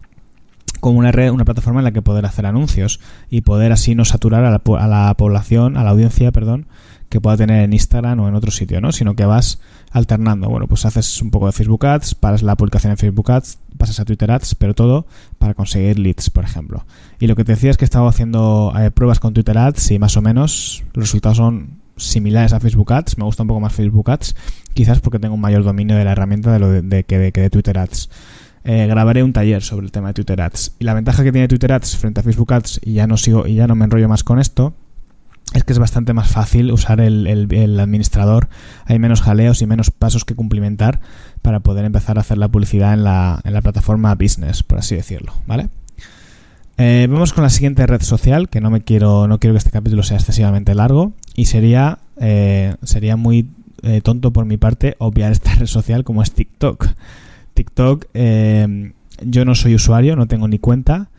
como 0.79 0.97
una 0.97 1.11
red, 1.11 1.29
una 1.31 1.43
plataforma 1.43 1.81
en 1.81 1.83
la 1.83 1.91
que 1.91 2.01
poder 2.01 2.25
hacer 2.25 2.45
anuncios 2.45 3.01
y 3.29 3.41
poder 3.41 3.73
así 3.73 3.93
no 3.93 4.05
saturar 4.05 4.45
a 4.45 4.51
la, 4.51 4.61
a 4.79 4.87
la 4.87 5.13
población, 5.15 5.75
a 5.75 5.83
la 5.83 5.89
audiencia, 5.89 6.31
perdón, 6.31 6.67
que 7.09 7.19
pueda 7.19 7.35
tener 7.35 7.65
en 7.65 7.73
Instagram 7.73 8.21
o 8.21 8.29
en 8.29 8.35
otro 8.35 8.51
sitio, 8.51 8.79
¿no? 8.79 8.93
Sino 8.93 9.17
que 9.17 9.25
vas 9.25 9.59
alternando. 9.91 10.49
Bueno, 10.49 10.67
pues 10.67 10.85
haces 10.85 11.21
un 11.21 11.31
poco 11.31 11.47
de 11.47 11.51
Facebook 11.51 11.85
Ads, 11.85 12.15
paras 12.15 12.43
la 12.43 12.55
publicación 12.55 12.91
en 12.91 12.97
Facebook 12.97 13.31
Ads, 13.31 13.59
pasas 13.77 13.99
a 13.99 14.05
Twitter 14.05 14.31
Ads, 14.31 14.55
pero 14.55 14.73
todo 14.73 15.05
para 15.37 15.53
conseguir 15.53 15.99
leads, 15.99 16.29
por 16.29 16.43
ejemplo. 16.43 16.85
Y 17.19 17.27
lo 17.27 17.35
que 17.35 17.43
te 17.43 17.53
decía 17.53 17.71
es 17.71 17.77
que 17.77 17.85
he 17.85 17.87
estado 17.87 18.07
haciendo 18.07 18.73
eh, 18.79 18.91
pruebas 18.91 19.19
con 19.19 19.33
Twitter 19.33 19.57
Ads 19.57 19.91
y 19.91 19.99
más 19.99 20.17
o 20.17 20.21
menos 20.21 20.83
los 20.93 21.05
resultados 21.05 21.37
son 21.37 21.79
similares 21.97 22.53
a 22.53 22.59
Facebook 22.59 22.93
Ads. 22.93 23.17
Me 23.17 23.23
gusta 23.23 23.43
un 23.43 23.47
poco 23.47 23.59
más 23.59 23.73
Facebook 23.73 24.09
Ads, 24.09 24.35
quizás 24.73 24.99
porque 24.99 25.19
tengo 25.19 25.35
un 25.35 25.41
mayor 25.41 25.63
dominio 25.63 25.95
de 25.95 26.05
la 26.05 26.11
herramienta 26.11 26.51
de 26.51 26.59
lo 26.59 26.69
de, 26.69 27.03
que, 27.03 27.17
de, 27.17 27.31
que 27.31 27.41
de 27.41 27.49
Twitter 27.49 27.77
Ads. 27.77 28.09
Eh, 28.65 28.87
grabaré 28.87 29.23
un 29.23 29.33
taller 29.33 29.63
sobre 29.63 29.85
el 29.85 29.91
tema 29.91 30.09
de 30.09 30.13
Twitter 30.15 30.41
Ads. 30.41 30.75
Y 30.79 30.83
la 30.83 30.93
ventaja 30.93 31.23
que 31.23 31.31
tiene 31.31 31.47
Twitter 31.47 31.71
Ads 31.71 31.97
frente 31.97 32.19
a 32.19 32.23
Facebook 32.23 32.53
Ads, 32.53 32.81
y 32.83 32.93
ya 32.93 33.07
no 33.07 33.17
sigo, 33.17 33.47
y 33.47 33.55
ya 33.55 33.67
no 33.67 33.75
me 33.75 33.85
enrollo 33.85 34.09
más 34.09 34.23
con 34.23 34.39
esto, 34.39 34.73
es 35.53 35.63
que 35.63 35.73
es 35.73 35.79
bastante 35.79 36.13
más 36.13 36.29
fácil 36.29 36.71
usar 36.71 37.01
el, 37.01 37.79
administrador. 37.79 38.49
Hay 38.85 38.99
menos 38.99 39.21
jaleos 39.21 39.61
y 39.61 39.67
menos 39.67 39.91
pasos 39.91 40.25
que 40.25 40.35
cumplimentar 40.35 40.99
para 41.41 41.61
poder 41.61 41.85
empezar 41.85 42.17
a 42.17 42.21
hacer 42.21 42.37
la 42.37 42.49
publicidad 42.49 42.93
en 42.93 43.03
la, 43.03 43.39
en 43.43 43.53
la 43.53 43.61
plataforma 43.61 44.13
business, 44.15 44.63
por 44.63 44.79
así 44.79 44.95
decirlo, 44.95 45.33
¿vale? 45.47 45.69
Eh, 46.77 47.07
vamos 47.09 47.33
con 47.33 47.43
la 47.43 47.49
siguiente 47.49 47.85
red 47.87 48.01
social, 48.01 48.47
que 48.47 48.61
no 48.61 48.69
me 48.69 48.81
quiero, 48.81 49.27
no 49.27 49.39
quiero 49.39 49.53
que 49.53 49.57
este 49.57 49.71
capítulo 49.71 50.03
sea 50.03 50.17
excesivamente 50.17 50.75
largo, 50.75 51.13
y 51.35 51.45
sería, 51.45 51.99
eh, 52.17 52.75
sería 52.83 53.15
muy 53.17 53.49
tonto 54.03 54.33
por 54.33 54.43
mi 54.43 54.57
parte 54.57 54.95
obviar 54.99 55.31
esta 55.31 55.55
red 55.55 55.67
social 55.67 56.03
como 56.03 56.21
es 56.21 56.31
TikTok. 56.31 56.87
TikTok, 57.53 58.05
eh, 58.13 58.93
yo 59.21 59.45
no 59.45 59.55
soy 59.55 59.75
usuario, 59.75 60.15
no 60.15 60.27
tengo 60.27 60.47
ni 60.47 60.59
cuenta. 60.59 61.09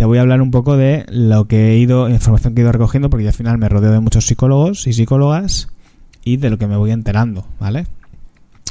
Te 0.00 0.06
voy 0.06 0.16
a 0.16 0.22
hablar 0.22 0.40
un 0.40 0.50
poco 0.50 0.78
de 0.78 1.04
lo 1.10 1.46
que 1.46 1.72
he 1.72 1.76
ido, 1.76 2.08
información 2.08 2.54
que 2.54 2.62
he 2.62 2.64
ido 2.64 2.72
recogiendo, 2.72 3.10
porque 3.10 3.24
yo 3.24 3.28
al 3.28 3.34
final 3.34 3.58
me 3.58 3.68
rodeo 3.68 3.92
de 3.92 4.00
muchos 4.00 4.26
psicólogos 4.26 4.86
y 4.86 4.94
psicólogas 4.94 5.68
y 6.24 6.38
de 6.38 6.48
lo 6.48 6.56
que 6.56 6.66
me 6.66 6.78
voy 6.78 6.90
enterando, 6.90 7.46
¿vale? 7.58 7.86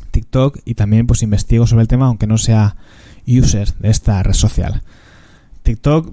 TikTok 0.10 0.58
y 0.66 0.74
también 0.74 1.06
pues 1.06 1.22
investigo 1.22 1.68
sobre 1.68 1.84
el 1.84 1.88
tema, 1.88 2.08
aunque 2.08 2.26
no 2.26 2.40
sea 2.40 2.78
user 3.28 3.72
de 3.76 3.92
esta 3.92 4.24
red 4.24 4.34
social. 4.34 4.82
TikTok, 5.62 6.12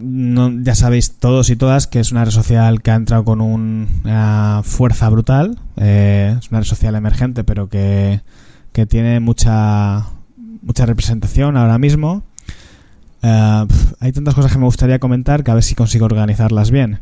ya 0.60 0.74
sabéis 0.74 1.16
todos 1.16 1.48
y 1.48 1.56
todas 1.56 1.86
que 1.86 2.00
es 2.00 2.12
una 2.12 2.26
red 2.26 2.32
social 2.32 2.82
que 2.82 2.90
ha 2.90 2.96
entrado 2.96 3.24
con 3.24 3.40
una 3.40 4.60
fuerza 4.64 5.08
brutal. 5.08 5.58
Eh, 5.78 6.36
es 6.38 6.50
una 6.50 6.60
red 6.60 6.66
social 6.66 6.94
emergente, 6.94 7.42
pero 7.42 7.70
que, 7.70 8.20
que 8.74 8.84
tiene 8.84 9.20
mucha 9.20 10.08
mucha 10.60 10.84
representación 10.84 11.56
ahora 11.56 11.78
mismo. 11.78 12.22
Eh, 13.26 13.66
hay 13.98 14.12
tantas 14.12 14.34
cosas 14.34 14.52
que 14.52 14.58
me 14.58 14.66
gustaría 14.66 15.00
comentar 15.00 15.42
que 15.42 15.50
a 15.50 15.54
ver 15.54 15.64
si 15.64 15.74
consigo 15.74 16.06
organizarlas 16.06 16.70
bien. 16.70 17.00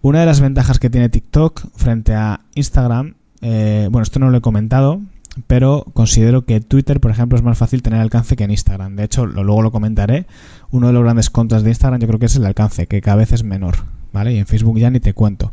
Una 0.00 0.20
de 0.20 0.26
las 0.26 0.40
ventajas 0.40 0.78
que 0.78 0.88
tiene 0.88 1.10
TikTok 1.10 1.66
frente 1.76 2.14
a 2.14 2.40
Instagram, 2.54 3.14
eh, 3.42 3.88
bueno, 3.90 4.02
esto 4.02 4.18
no 4.18 4.30
lo 4.30 4.38
he 4.38 4.40
comentado, 4.40 5.02
pero 5.46 5.84
considero 5.92 6.46
que 6.46 6.60
Twitter, 6.60 7.00
por 7.00 7.10
ejemplo, 7.10 7.36
es 7.36 7.44
más 7.44 7.58
fácil 7.58 7.82
tener 7.82 8.00
alcance 8.00 8.34
que 8.34 8.44
en 8.44 8.50
Instagram. 8.50 8.96
De 8.96 9.04
hecho, 9.04 9.26
luego 9.26 9.60
lo 9.60 9.70
comentaré. 9.70 10.26
Uno 10.70 10.86
de 10.86 10.94
los 10.94 11.02
grandes 11.02 11.28
contras 11.28 11.62
de 11.62 11.70
Instagram 11.70 12.00
yo 12.00 12.06
creo 12.08 12.18
que 12.18 12.26
es 12.26 12.36
el 12.36 12.46
alcance, 12.46 12.86
que 12.86 13.02
cada 13.02 13.18
vez 13.18 13.32
es 13.32 13.44
menor, 13.44 13.84
¿vale? 14.12 14.32
Y 14.32 14.38
en 14.38 14.46
Facebook 14.46 14.78
ya 14.78 14.90
ni 14.90 15.00
te 15.00 15.12
cuento. 15.12 15.52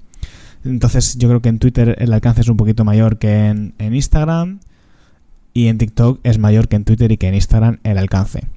Entonces 0.63 1.17
yo 1.17 1.27
creo 1.27 1.41
que 1.41 1.49
en 1.49 1.59
Twitter 1.59 1.95
el 1.99 2.13
alcance 2.13 2.41
es 2.41 2.47
un 2.47 2.57
poquito 2.57 2.85
mayor 2.85 3.17
que 3.17 3.47
en, 3.47 3.73
en 3.77 3.93
Instagram 3.93 4.59
y 5.53 5.67
en 5.67 5.77
TikTok 5.77 6.21
es 6.23 6.37
mayor 6.37 6.69
que 6.69 6.77
en 6.77 6.85
Twitter 6.85 7.11
y 7.11 7.17
que 7.17 7.27
en 7.27 7.35
Instagram 7.35 7.79
el 7.83 7.97
alcance. 7.97 8.47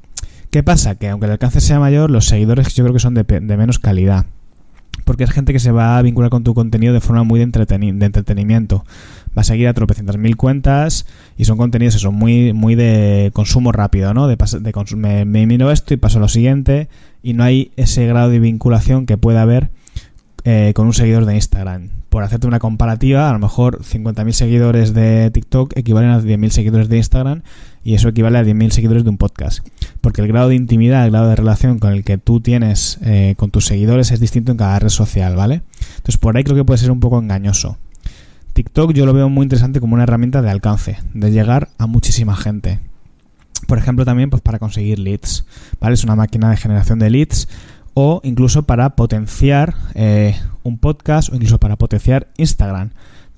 ¿Qué 0.52 0.62
pasa? 0.62 0.97
Que 0.97 1.09
aunque 1.09 1.25
el 1.25 1.32
alcance 1.32 1.62
sea 1.62 1.80
mayor, 1.80 2.11
los 2.11 2.26
seguidores 2.26 2.75
yo 2.75 2.85
creo 2.85 2.92
que 2.92 3.00
son 3.00 3.14
de, 3.14 3.25
menos 3.40 3.78
calidad. 3.78 4.26
Porque 5.06 5.25
es 5.25 5.30
gente 5.30 5.54
que 5.54 5.59
se 5.59 5.73
va 5.73 5.97
a 5.97 6.02
vincular 6.02 6.28
con 6.28 6.44
tu 6.44 6.52
contenido 6.52 6.92
de 6.92 7.00
forma 7.00 7.25
muy 7.25 7.40
de, 7.40 7.47
de 7.47 8.04
entretenimiento. 8.04 8.85
Va 9.37 9.40
a 9.40 9.44
seguir 9.44 9.66
a 9.66 9.73
tropecientas 9.73 10.18
mil 10.18 10.37
cuentas 10.37 11.06
y 11.38 11.47
son 11.47 11.56
contenidos 11.56 11.94
que 11.94 12.00
son 12.00 12.16
muy, 12.16 12.52
muy 12.52 12.75
de 12.75 13.30
consumo 13.32 13.73
rápido, 13.73 14.12
¿no? 14.12 14.28
De, 14.28 14.37
de 14.37 14.97
me, 14.97 15.25
me 15.25 15.47
miro 15.47 15.71
esto 15.71 15.94
y 15.94 15.97
paso 15.97 16.18
a 16.18 16.21
lo 16.21 16.28
siguiente 16.28 16.90
y 17.23 17.32
no 17.32 17.44
hay 17.44 17.73
ese 17.76 18.06
grado 18.06 18.28
de 18.28 18.38
vinculación 18.38 19.06
que 19.06 19.16
puede 19.16 19.38
haber 19.38 19.71
eh, 20.44 20.72
con 20.75 20.87
un 20.87 20.92
seguidor 20.92 21.25
de 21.25 21.34
Instagram. 21.34 21.90
Por 22.08 22.25
hacerte 22.25 22.46
una 22.46 22.58
comparativa, 22.58 23.30
a 23.30 23.32
lo 23.32 23.38
mejor 23.38 23.82
50.000 23.82 24.32
seguidores 24.32 24.92
de 24.92 25.30
TikTok 25.30 25.76
equivalen 25.76 26.11
a 26.11 26.20
10.000 26.20 26.50
seguidores 26.50 26.88
de 26.88 26.96
Instagram 26.96 27.42
y 27.84 27.94
eso 27.94 28.08
equivale 28.08 28.38
a 28.38 28.42
10.000 28.42 28.70
seguidores 28.70 29.04
de 29.04 29.11
un 29.11 29.18
podcast. 29.18 29.66
Porque 30.00 30.20
el 30.20 30.28
grado 30.28 30.49
de 30.49 30.56
intimidad, 30.56 31.04
el 31.04 31.12
grado 31.12 31.28
de 31.28 31.37
relación 31.37 31.78
con 31.78 31.92
el 31.92 32.04
que 32.04 32.18
tú 32.18 32.40
tienes 32.40 32.99
eh, 33.02 33.34
con 33.37 33.50
tus 33.50 33.66
seguidores 33.66 34.11
es 34.11 34.20
distinto 34.20 34.52
en 34.52 34.58
cada 34.58 34.78
red 34.78 34.88
social, 34.88 35.37
¿vale? 35.37 35.62
Entonces 35.96 36.18
por 36.18 36.37
ahí 36.37 36.44
creo 36.44 36.56
que 36.56 36.64
puede 36.64 36.78
ser 36.78 36.90
un 36.90 37.00
poco 37.00 37.18
engañoso. 37.18 37.78
TikTok 38.52 38.92
yo 38.92 39.06
lo 39.06 39.14
veo 39.14 39.28
muy 39.28 39.44
interesante 39.44 39.80
como 39.80 39.94
una 39.94 40.02
herramienta 40.02 40.42
de 40.42 40.50
alcance, 40.50 40.99
de 41.14 41.30
llegar 41.30 41.70
a 41.78 41.87
muchísima 41.87 42.37
gente. 42.37 42.80
Por 43.66 43.78
ejemplo, 43.78 44.04
también 44.04 44.28
pues 44.28 44.42
para 44.42 44.58
conseguir 44.58 44.99
leads, 44.99 45.46
¿vale? 45.80 45.94
Es 45.94 46.04
una 46.04 46.16
máquina 46.16 46.50
de 46.50 46.56
generación 46.56 46.99
de 46.99 47.11
leads 47.11 47.49
o 47.94 48.20
incluso 48.25 48.62
para 48.62 48.90
potenciar 48.90 49.75
eh, 49.94 50.37
un 50.62 50.78
podcast 50.78 51.32
o 51.32 51.34
incluso 51.34 51.58
para 51.58 51.76
potenciar 51.76 52.28
Instagram. 52.37 52.90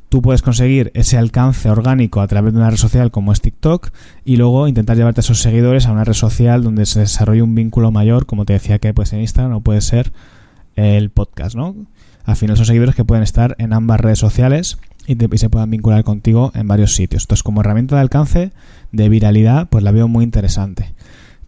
Tú 0.09 0.23
puedes 0.23 0.43
conseguir 0.43 0.93
ese 0.95 1.19
alcance 1.19 1.69
orgánico 1.71 2.21
a 2.21 2.29
través 2.29 2.53
de 2.53 2.61
una 2.61 2.71
red 2.71 2.77
social 2.77 3.11
como 3.11 3.33
es 3.33 3.41
TikTok 3.41 3.91
y 4.25 4.37
luego 4.37 4.69
intentar 4.69 4.97
llevarte 4.97 5.21
a 5.21 5.23
esos 5.23 5.41
seguidores 5.41 5.87
a 5.87 5.93
una 5.93 6.05
red 6.05 6.13
social 6.13 6.63
donde 6.63 6.87
se 6.87 7.01
desarrolle 7.01 7.43
un 7.43 7.55
vínculo 7.55 7.91
mayor, 7.91 8.27
como 8.27 8.45
te 8.45 8.53
decía 8.53 8.79
que 8.79 8.95
puede 8.95 9.07
ser 9.07 9.21
Instagram 9.21 9.57
o 9.57 9.61
puede 9.61 9.81
ser 9.81 10.13
el 10.77 11.11
podcast, 11.11 11.57
¿no? 11.57 11.75
Al 12.25 12.37
final 12.37 12.57
son 12.57 12.67
seguidores 12.67 12.95
que 12.95 13.05
pueden 13.05 13.25
estar 13.25 13.57
en 13.59 13.73
ambas 13.73 14.01
redes 14.01 14.19
sociales 14.19 14.79
y, 15.07 15.13
y, 15.13 15.39
se 15.39 15.51
puedan 15.51 15.71
vincular 15.71 16.05
contigo 16.05 16.53
en 16.55 16.67
varios 16.69 16.95
sitios. 16.95 17.25
Entonces, 17.25 17.43
como 17.43 17.61
herramienta 17.61 17.97
de 17.97 18.01
alcance, 18.01 18.53
de 18.93 19.09
viralidad, 19.09 19.69
pues 19.69 19.85
la 19.85 19.91
veo 19.91 20.09
muy 20.09 20.25
interesante. 20.25 20.95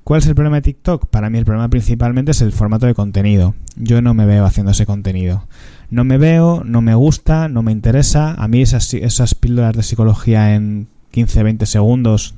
¿Cuál 0.06 0.20
es 0.20 0.28
el 0.28 0.36
problema 0.36 0.58
de 0.58 0.62
TikTok? 0.62 1.06
Para 1.06 1.30
mí 1.30 1.38
el 1.38 1.44
problema 1.44 1.68
principalmente 1.68 2.30
es 2.30 2.40
el 2.40 2.52
formato 2.52 2.86
de 2.86 2.94
contenido. 2.94 3.56
Yo 3.74 4.00
no 4.02 4.14
me 4.14 4.24
veo 4.24 4.44
haciendo 4.44 4.70
ese 4.70 4.86
contenido. 4.86 5.48
No 5.90 6.04
me 6.04 6.16
veo, 6.16 6.62
no 6.64 6.80
me 6.80 6.94
gusta, 6.94 7.48
no 7.48 7.64
me 7.64 7.72
interesa. 7.72 8.34
A 8.34 8.46
mí 8.46 8.62
esas, 8.62 9.34
píldoras 9.34 9.74
de 9.74 9.82
psicología 9.82 10.54
en 10.54 10.86
15-20 11.12 11.66
segundos, 11.66 12.36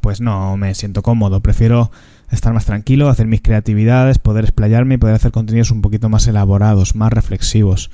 pues 0.00 0.22
no 0.22 0.56
me 0.56 0.74
siento 0.74 1.02
cómodo. 1.02 1.40
Prefiero 1.40 1.90
estar 2.30 2.54
más 2.54 2.64
tranquilo, 2.64 3.10
hacer 3.10 3.26
mis 3.26 3.42
creatividades, 3.42 4.18
poder 4.18 4.44
explayarme 4.44 4.94
y 4.94 4.96
poder 4.96 5.16
hacer 5.16 5.32
contenidos 5.32 5.70
un 5.70 5.82
poquito 5.82 6.08
más 6.08 6.26
elaborados, 6.26 6.96
más 6.96 7.12
reflexivos. 7.12 7.90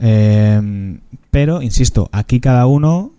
Eh, 0.00 0.98
pero, 1.30 1.60
insisto, 1.60 2.08
aquí 2.12 2.40
cada 2.40 2.64
uno 2.64 3.12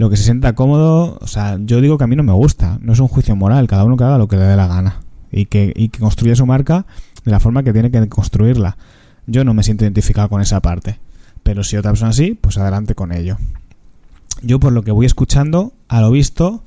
lo 0.00 0.08
que 0.08 0.16
se 0.16 0.24
sienta 0.24 0.54
cómodo, 0.54 1.18
o 1.20 1.26
sea, 1.26 1.58
yo 1.60 1.82
digo 1.82 1.98
que 1.98 2.04
a 2.04 2.06
mí 2.06 2.16
no 2.16 2.22
me 2.22 2.32
gusta, 2.32 2.78
no 2.80 2.94
es 2.94 3.00
un 3.00 3.08
juicio 3.08 3.36
moral, 3.36 3.66
cada 3.66 3.84
uno 3.84 3.98
que 3.98 4.04
haga 4.04 4.16
lo 4.16 4.28
que 4.28 4.36
le 4.36 4.44
dé 4.44 4.56
la 4.56 4.66
gana 4.66 5.02
y 5.30 5.44
que, 5.44 5.74
y 5.76 5.90
que 5.90 5.98
construya 5.98 6.34
su 6.34 6.46
marca 6.46 6.86
de 7.22 7.30
la 7.30 7.38
forma 7.38 7.62
que 7.62 7.74
tiene 7.74 7.90
que 7.90 8.08
construirla. 8.08 8.78
Yo 9.26 9.44
no 9.44 9.52
me 9.52 9.62
siento 9.62 9.84
identificado 9.84 10.30
con 10.30 10.40
esa 10.40 10.62
parte, 10.62 10.98
pero 11.42 11.64
si 11.64 11.76
otra 11.76 11.90
persona 11.90 12.14
sí, 12.14 12.32
pues 12.40 12.56
adelante 12.56 12.94
con 12.94 13.12
ello. 13.12 13.36
Yo 14.40 14.58
por 14.58 14.72
lo 14.72 14.84
que 14.84 14.90
voy 14.90 15.04
escuchando, 15.04 15.74
a 15.88 16.00
lo 16.00 16.10
visto, 16.10 16.62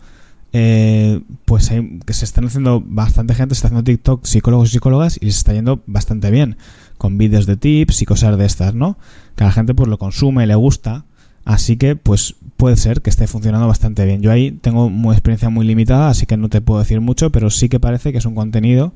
eh, 0.52 1.20
pues 1.46 1.72
que 2.06 2.14
se 2.14 2.26
están 2.26 2.46
haciendo 2.46 2.84
bastante 2.86 3.34
gente, 3.34 3.56
se 3.56 3.58
está 3.58 3.70
haciendo 3.70 3.84
TikTok, 3.84 4.26
psicólogos 4.26 4.70
y 4.70 4.74
psicólogas, 4.74 5.18
y 5.20 5.32
se 5.32 5.40
está 5.40 5.54
yendo 5.54 5.82
bastante 5.88 6.30
bien, 6.30 6.58
con 7.00 7.18
vídeos 7.18 7.48
de 7.48 7.58
tips 7.58 8.04
y 8.04 8.06
cosas 8.06 8.38
de 8.38 8.46
estas, 8.46 8.76
¿no? 8.76 8.96
Que 9.36 9.44
la 9.44 9.52
gente 9.52 9.74
pues 9.74 9.90
lo 9.90 9.98
consume, 9.98 10.46
le 10.46 10.54
gusta, 10.54 11.06
Así 11.46 11.76
que, 11.76 11.96
pues 11.96 12.36
puede 12.64 12.78
ser 12.78 13.02
que 13.02 13.10
esté 13.10 13.28
funcionando 13.28 13.68
bastante 13.68 14.06
bien. 14.06 14.22
Yo 14.22 14.32
ahí 14.32 14.52
tengo 14.54 14.86
una 14.86 15.12
experiencia 15.12 15.50
muy 15.50 15.66
limitada, 15.66 16.08
así 16.08 16.26
que 16.26 16.38
no 16.38 16.48
te 16.48 16.62
puedo 16.62 16.80
decir 16.80 17.02
mucho, 17.02 17.30
pero 17.30 17.50
sí 17.50 17.68
que 17.68 17.78
parece 17.78 18.14
que 18.14 18.20
es 18.20 18.26
un 18.26 18.36
contenido 18.36 18.94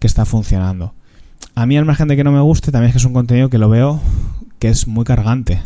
que 0.00 0.08
está 0.08 0.24
funcionando. 0.24 0.94
a 1.54 1.64
mí 1.64 1.76
al 1.76 1.84
margen 1.84 2.08
de 2.08 2.16
que 2.16 2.24
no 2.24 2.32
me 2.32 2.40
guste, 2.40 2.72
también 2.72 2.88
es 2.88 2.94
que 2.94 2.98
es 2.98 3.04
un 3.04 3.12
contenido 3.12 3.50
que 3.50 3.58
lo 3.58 3.68
veo 3.68 4.00
que 4.58 4.68
es 4.68 4.88
muy 4.88 5.04
cargante. 5.04 5.62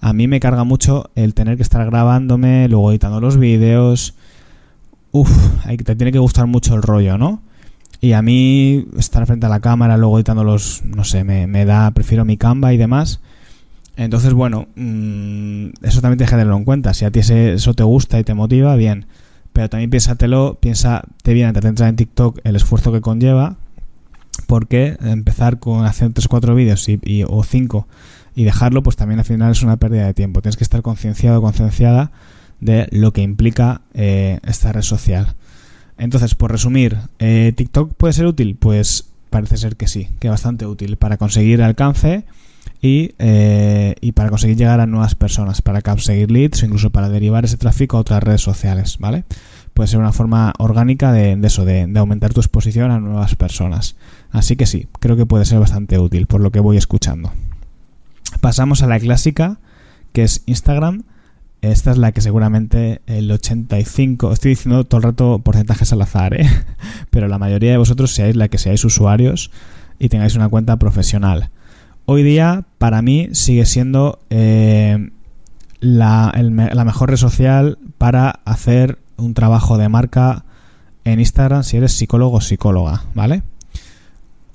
A 0.00 0.12
mí 0.12 0.26
me 0.26 0.40
carga 0.40 0.64
mucho 0.64 1.10
el 1.14 1.32
tener 1.32 1.56
que 1.56 1.62
estar 1.62 1.86
grabándome, 1.86 2.66
luego 2.66 2.90
editando 2.90 3.20
los 3.20 3.38
vídeos. 3.38 4.14
Uf, 5.12 5.30
te 5.84 5.94
tiene 5.94 6.10
que 6.10 6.18
gustar 6.18 6.48
mucho 6.48 6.74
el 6.74 6.82
rollo, 6.82 7.18
¿no? 7.18 7.40
Y 8.00 8.14
a 8.14 8.22
mí 8.22 8.84
estar 8.98 9.24
frente 9.26 9.46
a 9.46 9.48
la 9.48 9.60
cámara, 9.60 9.96
luego 9.96 10.18
editando 10.18 10.42
los, 10.42 10.82
no 10.84 11.04
sé, 11.04 11.22
me, 11.22 11.46
me 11.46 11.64
da, 11.64 11.92
prefiero 11.92 12.24
mi 12.24 12.36
Canva 12.36 12.72
y 12.72 12.78
demás. 12.78 13.20
Entonces, 14.00 14.32
bueno, 14.32 14.66
mm, 14.76 15.66
eso 15.82 16.00
también 16.00 16.16
tienes 16.16 16.30
que 16.30 16.36
tenerlo 16.36 16.56
en 16.56 16.64
cuenta. 16.64 16.94
Si 16.94 17.04
a 17.04 17.10
ti 17.10 17.18
eso 17.18 17.74
te 17.74 17.82
gusta 17.82 18.18
y 18.18 18.24
te 18.24 18.32
motiva, 18.32 18.74
bien. 18.74 19.04
Pero 19.52 19.68
también 19.68 19.90
piénsatelo, 19.90 20.56
piénsate 20.58 21.34
bien 21.34 21.48
antes 21.48 21.62
de 21.62 21.68
entrar 21.68 21.90
en 21.90 21.96
TikTok 21.96 22.38
el 22.44 22.56
esfuerzo 22.56 22.92
que 22.92 23.02
conlleva. 23.02 23.56
Porque 24.46 24.96
empezar 25.02 25.58
con 25.58 25.84
hacer 25.84 26.14
3 26.14 26.24
o 26.24 26.28
4 26.30 26.54
vídeos 26.54 26.88
y, 26.88 27.24
o 27.28 27.44
5 27.44 27.86
y 28.34 28.44
dejarlo, 28.44 28.82
pues 28.82 28.96
también 28.96 29.18
al 29.18 29.26
final 29.26 29.52
es 29.52 29.62
una 29.62 29.76
pérdida 29.76 30.06
de 30.06 30.14
tiempo. 30.14 30.40
Tienes 30.40 30.56
que 30.56 30.64
estar 30.64 30.80
concienciado 30.80 31.42
concienciada 31.42 32.10
de 32.58 32.88
lo 32.92 33.12
que 33.12 33.20
implica 33.20 33.82
eh, 33.92 34.40
esta 34.46 34.72
red 34.72 34.80
social. 34.80 35.34
Entonces, 35.98 36.34
por 36.34 36.50
resumir, 36.50 36.96
eh, 37.18 37.52
¿TikTok 37.54 37.92
puede 37.96 38.14
ser 38.14 38.24
útil? 38.24 38.56
Pues 38.58 39.10
parece 39.28 39.58
ser 39.58 39.76
que 39.76 39.88
sí, 39.88 40.08
que 40.20 40.30
bastante 40.30 40.64
útil 40.64 40.96
para 40.96 41.18
conseguir 41.18 41.62
alcance 41.62 42.24
y, 42.82 43.14
eh, 43.18 43.94
y 44.00 44.12
para 44.12 44.30
conseguir 44.30 44.56
llegar 44.56 44.80
a 44.80 44.86
nuevas 44.86 45.14
personas, 45.14 45.60
para 45.60 45.82
conseguir 45.82 46.30
leads 46.30 46.62
o 46.62 46.66
incluso 46.66 46.90
para 46.90 47.08
derivar 47.08 47.44
ese 47.44 47.58
tráfico 47.58 47.96
a 47.96 48.00
otras 48.00 48.22
redes 48.22 48.40
sociales, 48.40 48.96
¿vale? 48.98 49.24
Puede 49.74 49.88
ser 49.88 50.00
una 50.00 50.12
forma 50.12 50.54
orgánica 50.58 51.12
de, 51.12 51.38
eso, 51.42 51.64
de, 51.64 51.86
de, 51.86 51.98
aumentar 51.98 52.32
tu 52.32 52.40
exposición 52.40 52.90
a 52.90 52.98
nuevas 52.98 53.36
personas. 53.36 53.96
Así 54.30 54.56
que 54.56 54.66
sí, 54.66 54.88
creo 54.98 55.16
que 55.16 55.26
puede 55.26 55.44
ser 55.44 55.58
bastante 55.60 55.98
útil 55.98 56.26
por 56.26 56.40
lo 56.40 56.50
que 56.50 56.60
voy 56.60 56.76
escuchando. 56.76 57.32
Pasamos 58.40 58.82
a 58.82 58.86
la 58.86 58.98
clásica, 58.98 59.58
que 60.12 60.22
es 60.22 60.42
Instagram. 60.46 61.02
Esta 61.60 61.90
es 61.90 61.98
la 61.98 62.12
que 62.12 62.22
seguramente 62.22 63.02
el 63.06 63.30
85, 63.30 64.32
estoy 64.32 64.50
diciendo 64.50 64.84
todo 64.84 64.98
el 64.98 65.02
rato 65.02 65.38
porcentajes 65.40 65.92
al 65.92 66.00
azar, 66.00 66.32
¿eh? 66.32 66.48
pero 67.10 67.28
la 67.28 67.38
mayoría 67.38 67.72
de 67.72 67.76
vosotros 67.76 68.12
seáis 68.14 68.36
la 68.36 68.48
que 68.48 68.56
seáis 68.56 68.82
usuarios 68.84 69.50
y 69.98 70.08
tengáis 70.08 70.34
una 70.34 70.48
cuenta 70.48 70.78
profesional 70.78 71.50
hoy 72.12 72.24
día 72.24 72.64
para 72.78 73.02
mí 73.02 73.28
sigue 73.30 73.64
siendo 73.66 74.18
eh, 74.30 75.10
la, 75.78 76.32
mejor 76.84 77.10
red 77.10 77.16
social 77.16 77.78
para 77.98 78.40
hacer 78.44 78.98
un 79.16 79.32
trabajo 79.32 79.78
de 79.78 79.88
marca 79.88 80.44
en 81.04 81.20
Instagram 81.20 81.62
si 81.62 81.76
eres 81.76 81.92
psicólogo 81.92 82.38
o 82.38 82.40
psicóloga, 82.40 83.04
¿vale? 83.14 83.44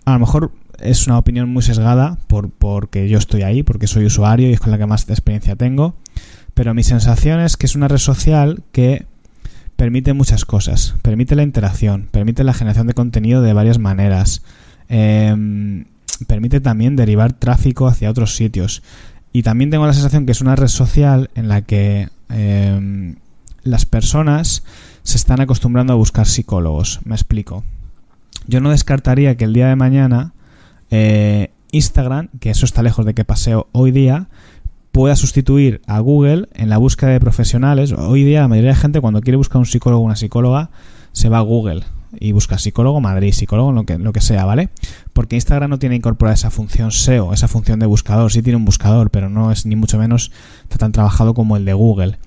A 0.04 0.12
lo 0.12 0.20
mejor 0.20 0.52
es 0.82 1.08
una 1.08 1.18
opinión 1.18 1.48
muy 1.48 1.64
sesgada 1.64 2.18
por, 2.28 2.50
porque 2.50 3.08
yo 3.08 3.18
estoy 3.18 3.44
ahí, 3.44 3.64
porque 3.64 3.88
soy 3.88 4.06
usuario 4.06 4.50
y 4.50 4.54
es 4.54 4.60
con 4.60 4.72
la 4.72 4.78
que 4.78 4.86
más 4.86 5.10
experiencia 5.10 5.56
tengo, 5.56 5.96
pero 6.56 6.74
mi 6.74 6.84
sensación 6.84 7.40
es 7.40 7.56
que 7.56 7.68
es 7.68 7.76
una 7.76 7.88
red 7.88 8.00
social 8.00 8.64
que 8.74 9.06
permite 9.78 10.12
muchas 10.12 10.44
cosas, 10.44 10.96
permite 11.02 11.38
la 11.38 11.44
interacción, 11.44 12.10
permite 12.12 12.44
la 12.44 12.54
generación 12.54 12.88
de 12.88 12.94
contenido 12.96 13.42
de 13.42 13.54
varias 13.54 13.80
maneras. 13.80 14.44
Eh, 14.90 15.86
permite 16.28 16.62
también 16.62 16.96
derivar 16.96 17.34
tráfico 17.34 17.88
hacia 17.88 18.10
otros 18.10 18.36
sitios. 18.36 18.84
Y 19.32 19.44
también 19.44 19.70
tengo 19.70 19.86
la 19.86 19.94
sensación 19.94 20.26
que 20.26 20.32
es 20.32 20.42
una 20.42 20.56
red 20.56 20.68
social 20.68 21.30
en 21.36 21.48
la 21.48 21.62
que 21.62 22.10
em, 22.30 23.16
las 23.64 23.86
personas 23.86 24.64
se 25.04 25.18
están 25.18 25.42
acostumbrando 25.42 25.94
a 25.94 25.98
buscar 25.98 26.26
psicólogos. 26.26 27.02
Me 27.04 27.16
explico. 27.16 27.64
Yo 28.48 28.62
no 28.62 28.70
descartaría 28.70 29.36
que 29.36 29.44
el 29.44 29.54
día 29.54 29.68
de 29.68 29.76
mañana 29.76 30.34
eh, 30.90 31.52
Instagram, 31.72 32.30
que 32.40 32.52
eso 32.52 32.66
está 32.66 32.82
lejos 32.84 33.06
de 33.06 33.14
que 33.14 33.26
paseo 33.26 33.68
hoy 33.72 33.92
día, 33.92 34.30
pueda 34.92 35.16
sustituir 35.18 35.82
a 35.88 36.00
Google 36.00 36.48
en 36.54 36.70
la 36.70 36.78
búsqueda 36.78 37.10
de 37.10 37.20
profesionales. 37.20 37.92
Hoy 37.92 38.24
día 38.24 38.42
la 38.42 38.48
mayoría 38.48 38.72
de 38.72 38.78
gente 38.78 39.02
cuando 39.02 39.22
quiere 39.22 39.38
buscar 39.38 39.58
un 39.58 39.66
psicólogo 39.66 40.02
o 40.02 40.06
una 40.06 40.16
psicóloga 40.16 40.70
se 41.12 41.28
va 41.28 41.40
a 41.40 41.42
Google 41.42 41.84
y 42.20 42.32
busca 42.32 42.58
psicólogo 42.58 43.02
Madrid, 43.02 43.34
psicólogo, 43.34 43.72
lo 43.72 43.86
que, 43.86 43.98
lo 43.98 44.14
que 44.14 44.22
sea, 44.22 44.46
¿vale? 44.46 44.70
Porque 45.14 45.36
Instagram 45.36 45.70
no 45.70 45.80
tiene 45.80 45.96
incorporada 45.96 46.34
esa 46.34 46.50
función 46.50 46.92
SEO, 46.92 47.34
esa 47.34 47.48
función 47.48 47.80
de 47.80 47.86
buscador. 47.86 48.32
Sí 48.32 48.42
tiene 48.42 48.58
un 48.58 48.66
buscador, 48.66 49.10
pero 49.10 49.30
no 49.30 49.52
es 49.52 49.66
ni 49.66 49.76
mucho 49.76 49.98
menos 49.98 50.32
tan 50.78 50.92
trabajado 50.92 51.34
como 51.34 51.58
el 51.58 51.66
de 51.66 51.74
Google. 51.74 52.18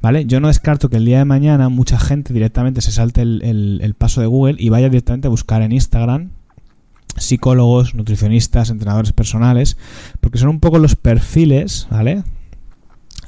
¿Vale? 0.00 0.26
Yo 0.26 0.40
no 0.40 0.48
descarto 0.48 0.88
que 0.88 0.96
el 0.96 1.04
día 1.04 1.18
de 1.18 1.24
mañana 1.24 1.68
mucha 1.68 1.98
gente 1.98 2.32
directamente 2.32 2.80
se 2.80 2.92
salte 2.92 3.22
el, 3.22 3.94
paso 3.98 4.20
de 4.20 4.26
Google 4.26 4.56
y 4.58 4.68
vaya 4.68 4.88
directamente 4.88 5.28
a 5.28 5.30
buscar 5.30 5.62
en 5.62 5.72
Instagram 5.72 6.30
psicólogos, 7.16 7.94
nutricionistas, 7.94 8.68
entrenadores 8.68 9.12
personales, 9.12 9.78
porque 10.20 10.36
son 10.36 10.50
un 10.50 10.60
poco 10.60 10.78
los 10.78 10.96
perfiles, 10.96 11.88
¿vale? 11.90 12.22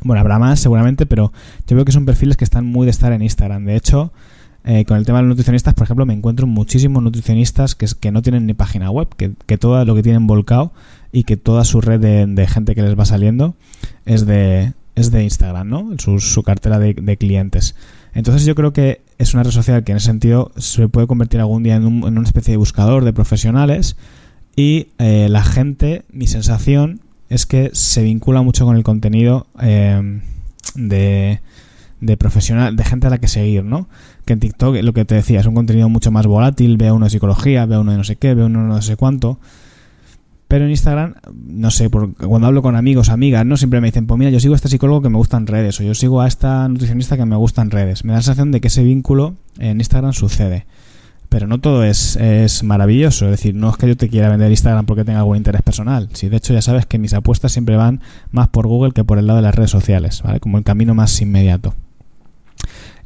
Bueno, 0.02 0.20
habrá 0.20 0.38
más 0.38 0.60
seguramente, 0.60 1.06
pero 1.06 1.32
yo 1.66 1.74
veo 1.74 1.86
que 1.86 1.92
son 1.92 2.04
perfiles 2.04 2.36
que 2.36 2.44
están 2.44 2.66
muy 2.66 2.84
de 2.84 2.90
estar 2.90 3.12
en 3.12 3.22
Instagram. 3.22 3.64
De 3.64 3.76
hecho, 3.76 4.12
eh, 4.70 4.84
con 4.84 4.98
el 4.98 5.06
tema 5.06 5.16
de 5.16 5.22
los 5.22 5.30
nutricionistas, 5.30 5.72
por 5.72 5.84
ejemplo, 5.84 6.04
me 6.04 6.12
encuentro 6.12 6.46
muchísimos 6.46 7.02
nutricionistas 7.02 7.74
que, 7.74 8.12
no 8.12 8.20
tienen 8.20 8.44
ni 8.44 8.52
página 8.52 8.90
web, 8.90 9.08
que, 9.16 9.56
todo 9.56 9.82
lo 9.86 9.94
que 9.94 10.02
tienen 10.02 10.26
volcado 10.26 10.74
y 11.10 11.24
que 11.24 11.38
toda 11.38 11.64
su 11.64 11.80
red 11.80 11.98
de, 12.28 12.46
gente 12.46 12.74
que 12.74 12.82
les 12.82 12.98
va 12.98 13.06
saliendo 13.06 13.54
es 14.04 14.26
de, 14.26 14.74
es 14.94 15.10
de 15.10 15.24
Instagram, 15.24 15.70
¿no? 15.70 15.96
Su, 15.96 16.42
cartera 16.42 16.78
de, 16.78 17.16
clientes. 17.16 17.76
Entonces 18.12 18.44
yo 18.44 18.54
creo 18.54 18.74
que 18.74 19.00
es 19.16 19.32
una 19.32 19.42
red 19.42 19.52
social 19.52 19.84
que 19.84 19.92
en 19.92 19.96
ese 19.96 20.08
sentido 20.08 20.52
se 20.58 20.86
puede 20.86 21.06
convertir 21.06 21.40
algún 21.40 21.62
día 21.62 21.76
en, 21.76 21.86
una 21.86 22.22
especie 22.22 22.52
de 22.52 22.58
buscador 22.58 23.06
de 23.06 23.14
profesionales 23.14 23.96
y 24.54 24.88
eh, 24.98 25.28
la 25.30 25.44
gente, 25.44 26.04
mi 26.12 26.26
sensación 26.26 27.00
es 27.30 27.46
que 27.46 27.70
se 27.72 28.02
vincula 28.02 28.42
mucho 28.42 28.66
con 28.66 28.76
el 28.76 28.82
contenido 28.82 29.46
eh, 29.62 30.20
de, 30.74 31.40
de 32.00 32.16
profesional, 32.16 32.76
de 32.76 32.84
gente 32.84 33.06
a 33.06 33.10
la 33.10 33.18
que 33.18 33.28
seguir, 33.28 33.64
¿no? 33.64 33.88
Que 34.24 34.34
en 34.34 34.40
TikTok, 34.40 34.76
lo 34.82 34.92
que 34.92 35.04
te 35.04 35.14
decía, 35.14 35.40
es 35.40 35.46
un 35.46 35.54
contenido 35.54 35.88
mucho 35.88 36.10
más 36.10 36.26
volátil, 36.26 36.76
ve 36.76 36.92
uno 36.92 37.06
de 37.06 37.10
psicología, 37.10 37.66
ve 37.66 37.78
uno 37.78 37.92
de 37.92 37.98
no 37.98 38.04
sé 38.04 38.16
qué, 38.16 38.34
ve 38.34 38.44
uno 38.44 38.62
de 38.62 38.68
no 38.68 38.82
sé 38.82 38.96
cuánto. 38.96 39.38
Pero 40.48 40.64
en 40.64 40.70
Instagram, 40.70 41.14
no 41.34 41.70
sé, 41.70 41.90
cuando 41.90 42.46
hablo 42.46 42.62
con 42.62 42.74
amigos, 42.74 43.10
amigas, 43.10 43.44
no 43.44 43.58
siempre 43.58 43.82
me 43.82 43.88
dicen, 43.88 44.06
pues 44.06 44.18
mira, 44.18 44.30
yo 44.30 44.40
sigo 44.40 44.54
a 44.54 44.56
este 44.56 44.68
psicólogo 44.68 45.02
que 45.02 45.10
me 45.10 45.18
gusta 45.18 45.36
en 45.36 45.46
redes, 45.46 45.78
o 45.78 45.82
yo 45.82 45.94
sigo 45.94 46.22
a 46.22 46.26
esta 46.26 46.66
nutricionista 46.68 47.18
que 47.18 47.26
me 47.26 47.36
gusta 47.36 47.60
en 47.60 47.70
redes. 47.70 48.02
Me 48.04 48.12
da 48.12 48.18
la 48.18 48.22
sensación 48.22 48.50
de 48.50 48.62
que 48.62 48.68
ese 48.68 48.82
vínculo 48.82 49.34
en 49.58 49.78
Instagram 49.78 50.14
sucede. 50.14 50.64
Pero 51.28 51.46
no 51.46 51.58
todo 51.58 51.84
es, 51.84 52.16
es 52.16 52.62
maravilloso, 52.62 53.26
es 53.26 53.32
decir, 53.32 53.54
no 53.54 53.68
es 53.68 53.76
que 53.76 53.88
yo 53.88 53.98
te 53.98 54.08
quiera 54.08 54.30
vender 54.30 54.50
Instagram 54.50 54.86
porque 54.86 55.04
tenga 55.04 55.18
algún 55.18 55.36
interés 55.36 55.60
personal. 55.60 56.08
Si 56.14 56.30
de 56.30 56.38
hecho 56.38 56.54
ya 56.54 56.62
sabes 56.62 56.86
que 56.86 56.98
mis 56.98 57.12
apuestas 57.12 57.52
siempre 57.52 57.76
van 57.76 58.00
más 58.30 58.48
por 58.48 58.66
Google 58.66 58.92
que 58.92 59.04
por 59.04 59.18
el 59.18 59.26
lado 59.26 59.36
de 59.36 59.42
las 59.42 59.54
redes 59.54 59.70
sociales, 59.70 60.22
¿vale? 60.22 60.40
Como 60.40 60.56
el 60.56 60.64
camino 60.64 60.94
más 60.94 61.20
inmediato. 61.20 61.74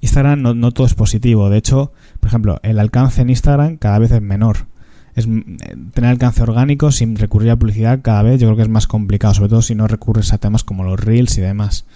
Instagram 0.02 0.42
no, 0.42 0.72
todo 0.72 0.86
es 0.86 0.94
positivo. 0.94 1.48
De 1.48 1.56
hecho, 1.56 1.92
por 2.20 2.28
ejemplo, 2.28 2.60
el 2.62 2.78
alcance 2.78 3.22
en 3.22 3.30
Instagram 3.30 3.76
cada 3.76 3.98
vez 3.98 4.10
es 4.10 4.20
menor. 4.20 4.66
Es, 5.14 5.26
eh, 5.26 5.76
tener 5.94 6.10
alcance 6.10 6.42
orgánico 6.42 6.90
sin 6.90 7.16
recurrir 7.16 7.50
a 7.50 7.56
publicidad 7.56 8.00
cada 8.02 8.22
vez 8.22 8.40
yo 8.40 8.48
creo 8.48 8.56
que 8.56 8.62
es 8.62 8.68
más 8.68 8.86
complicado, 8.86 9.32
sobre 9.34 9.50
todo 9.50 9.62
si 9.62 9.74
no 9.74 9.86
recurres 9.86 10.32
a 10.32 10.38
temas 10.38 10.64
como 10.64 10.84
los 10.84 10.98
reels 10.98 11.38
y 11.38 11.40
demás. 11.40 11.86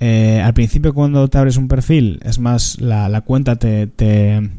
Eh, 0.00 0.40
al 0.42 0.54
principio 0.54 0.94
cuando 0.94 1.28
te 1.28 1.38
abres 1.38 1.56
un 1.56 1.68
perfil, 1.68 2.18
es 2.24 2.38
más, 2.38 2.80
la, 2.80 3.20
cuenta 3.20 3.56
te, 3.56 3.86
te, 3.86 4.50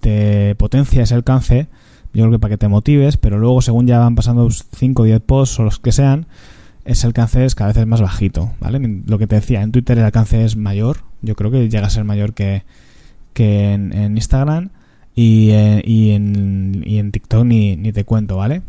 te, 0.00 0.54
potencia 0.54 1.02
ese 1.02 1.14
alcance, 1.14 1.68
yo 2.14 2.24
creo 2.24 2.30
que 2.32 2.38
para 2.38 2.54
que 2.54 2.58
te 2.58 2.68
motives, 2.68 3.16
pero 3.16 3.38
luego 3.38 3.60
según 3.60 3.86
ya 3.86 3.98
van 3.98 4.14
pasando 4.14 4.48
5 4.50 5.02
o 5.02 5.04
10 5.04 5.20
posts 5.20 5.60
o 5.60 5.64
los 5.64 5.78
que 5.78 5.92
sean, 5.92 6.26
ese 6.84 7.06
alcance 7.06 7.44
es 7.44 7.54
cada 7.54 7.72
vez 7.72 7.86
más 7.86 8.00
bajito, 8.00 8.52
¿vale? 8.60 9.02
Lo 9.06 9.18
que 9.18 9.26
te 9.26 9.36
decía, 9.36 9.62
en 9.62 9.72
Twitter 9.72 9.98
el 9.98 10.04
alcance 10.04 10.44
es 10.44 10.56
mayor, 10.56 10.98
yo 11.22 11.34
creo 11.34 11.50
que 11.50 11.68
llega 11.68 11.86
a 11.86 11.90
ser 11.90 12.04
mayor 12.04 12.34
que, 12.34 12.64
que 13.32 13.72
en, 13.72 14.16
Instagram 14.16 14.70
y, 15.14 15.50
eh, 15.50 15.82
y, 15.84 16.10
en, 16.10 16.82
y 16.86 16.98
en 16.98 17.12
TikTok 17.12 17.44
ni, 17.44 17.76
ni 17.76 17.92
te 17.92 18.04
cuento, 18.04 18.36
¿vale? 18.36 18.62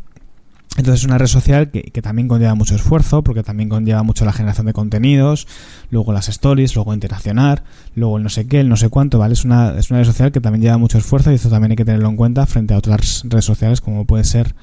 Entonces 0.78 1.02
es 1.02 1.06
una 1.06 1.18
red 1.18 1.28
social 1.28 1.70
que, 1.70 1.84
que, 1.84 2.02
también 2.02 2.30
conlleva 2.30 2.56
mucho 2.56 2.76
esfuerzo, 2.76 3.24
porque 3.24 3.44
también 3.44 3.68
conlleva 3.68 4.04
mucho 4.04 4.24
la 4.24 4.32
generación 4.32 4.68
de 4.68 4.74
contenidos, 4.74 5.46
luego 5.90 6.14
las 6.14 6.30
stories, 6.30 6.76
luego 6.76 6.94
interaccionar, 6.94 7.64
luego 7.94 8.18
el 8.18 8.24
no 8.24 8.30
sé 8.30 8.48
qué, 8.48 8.62
el 8.62 8.70
no 8.70 8.78
sé 8.78 8.88
cuánto, 8.88 9.20
¿vale? 9.20 9.34
Es 9.34 9.44
una, 9.44 9.78
es 9.78 9.92
una 9.92 10.00
red 10.00 10.06
social 10.06 10.32
que 10.32 10.40
también 10.40 10.62
lleva 10.62 10.78
mucho 10.78 10.98
esfuerzo 10.98 11.32
y 11.32 11.36
esto 11.36 11.50
también 11.50 11.72
hay 11.72 11.76
que 11.76 11.84
tenerlo 11.84 12.08
en 12.08 12.16
cuenta 12.16 12.46
frente 12.46 12.74
a 12.74 12.78
otras 12.78 13.24
redes 13.28 13.44
sociales 13.44 13.82
como 13.82 14.06
puede 14.06 14.24
ser 14.24 14.56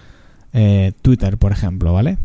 eh, 0.55 0.93
Twitter, 1.03 1.37
por 1.37 1.53
ejemplo, 1.53 1.93
¿vale? 1.93 2.17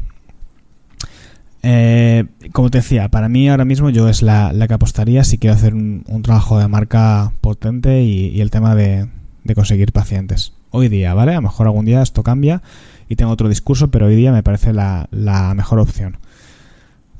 Eh, 1.65 2.25
como 2.51 2.69
te 2.69 2.79
decía, 2.79 3.07
para 3.07 3.29
mí 3.29 3.47
ahora 3.47 3.63
mismo 3.63 3.89
yo 3.89 4.09
es 4.09 4.21
la, 4.21 4.53
que 4.67 4.73
apostaría 4.73 5.23
si 5.23 5.37
quiero 5.37 5.55
hacer 5.55 5.73
un, 5.73 6.03
trabajo 6.21 6.59
de 6.59 6.67
marca 6.67 7.31
potente 7.39 8.03
y, 8.03 8.41
el 8.41 8.51
tema 8.51 8.75
de, 8.75 9.07
conseguir 9.55 9.93
pacientes. 9.93 10.53
Hoy 10.71 10.89
día, 10.89 11.13
¿vale? 11.13 11.31
A 11.31 11.35
lo 11.35 11.43
mejor 11.43 11.67
algún 11.67 11.85
día 11.85 12.01
esto 12.01 12.21
cambia 12.21 12.61
y 13.07 13.15
tengo 13.15 13.31
otro 13.31 13.47
discurso, 13.47 13.89
pero 13.91 14.07
hoy 14.07 14.15
día 14.15 14.31
me 14.31 14.43
parece 14.43 14.73
la, 14.73 15.07
mejor 15.55 15.79
opción. 15.79 16.17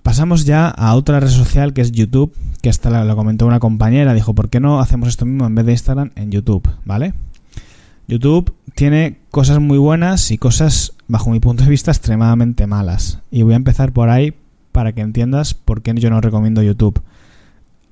Pasamos 0.02 0.44
ya 0.44 0.68
a 0.68 0.96
otra 0.96 1.22
red 1.22 1.30
social 1.30 1.74
que 1.74 1.80
es 1.80 1.94
YouTube, 1.94 2.36
que 2.62 2.68
esta 2.68 3.06
lo 3.06 3.16
comentó 3.16 3.48
una 3.48 3.60
compañera, 3.60 4.14
dijo, 4.14 4.36
¿por 4.36 4.50
qué 4.50 4.60
no 4.60 4.82
hacemos 4.82 5.08
esto 5.08 5.26
mismo 5.26 5.46
en 5.46 5.56
vez 5.56 5.66
de 5.66 5.72
Instagram 5.72 6.12
en 6.16 6.32
YouTube? 6.32 6.68
¿Vale? 6.84 7.14
YouTube 8.08 8.54
tiene 8.76 9.20
cosas 9.32 9.60
muy 9.60 9.78
buenas 9.78 10.32
y 10.32 10.38
cosas 10.38 10.94
bajo 11.14 11.30
mi 11.30 11.40
punto 11.40 11.64
de 11.64 11.70
vista, 11.70 11.92
extremadamente 11.92 12.66
malas. 12.66 13.20
Y 13.30 13.44
voy 13.44 13.54
a 13.54 13.58
empezar 13.58 13.92
por 13.94 14.10
ahí 14.10 14.34
para 14.72 14.94
que 14.94 15.02
entiendas 15.02 15.54
por 15.54 15.84
qué 15.84 15.94
yo 15.94 16.10
no 16.10 16.20
recomiendo 16.22 16.64
YouTube. 16.64 17.04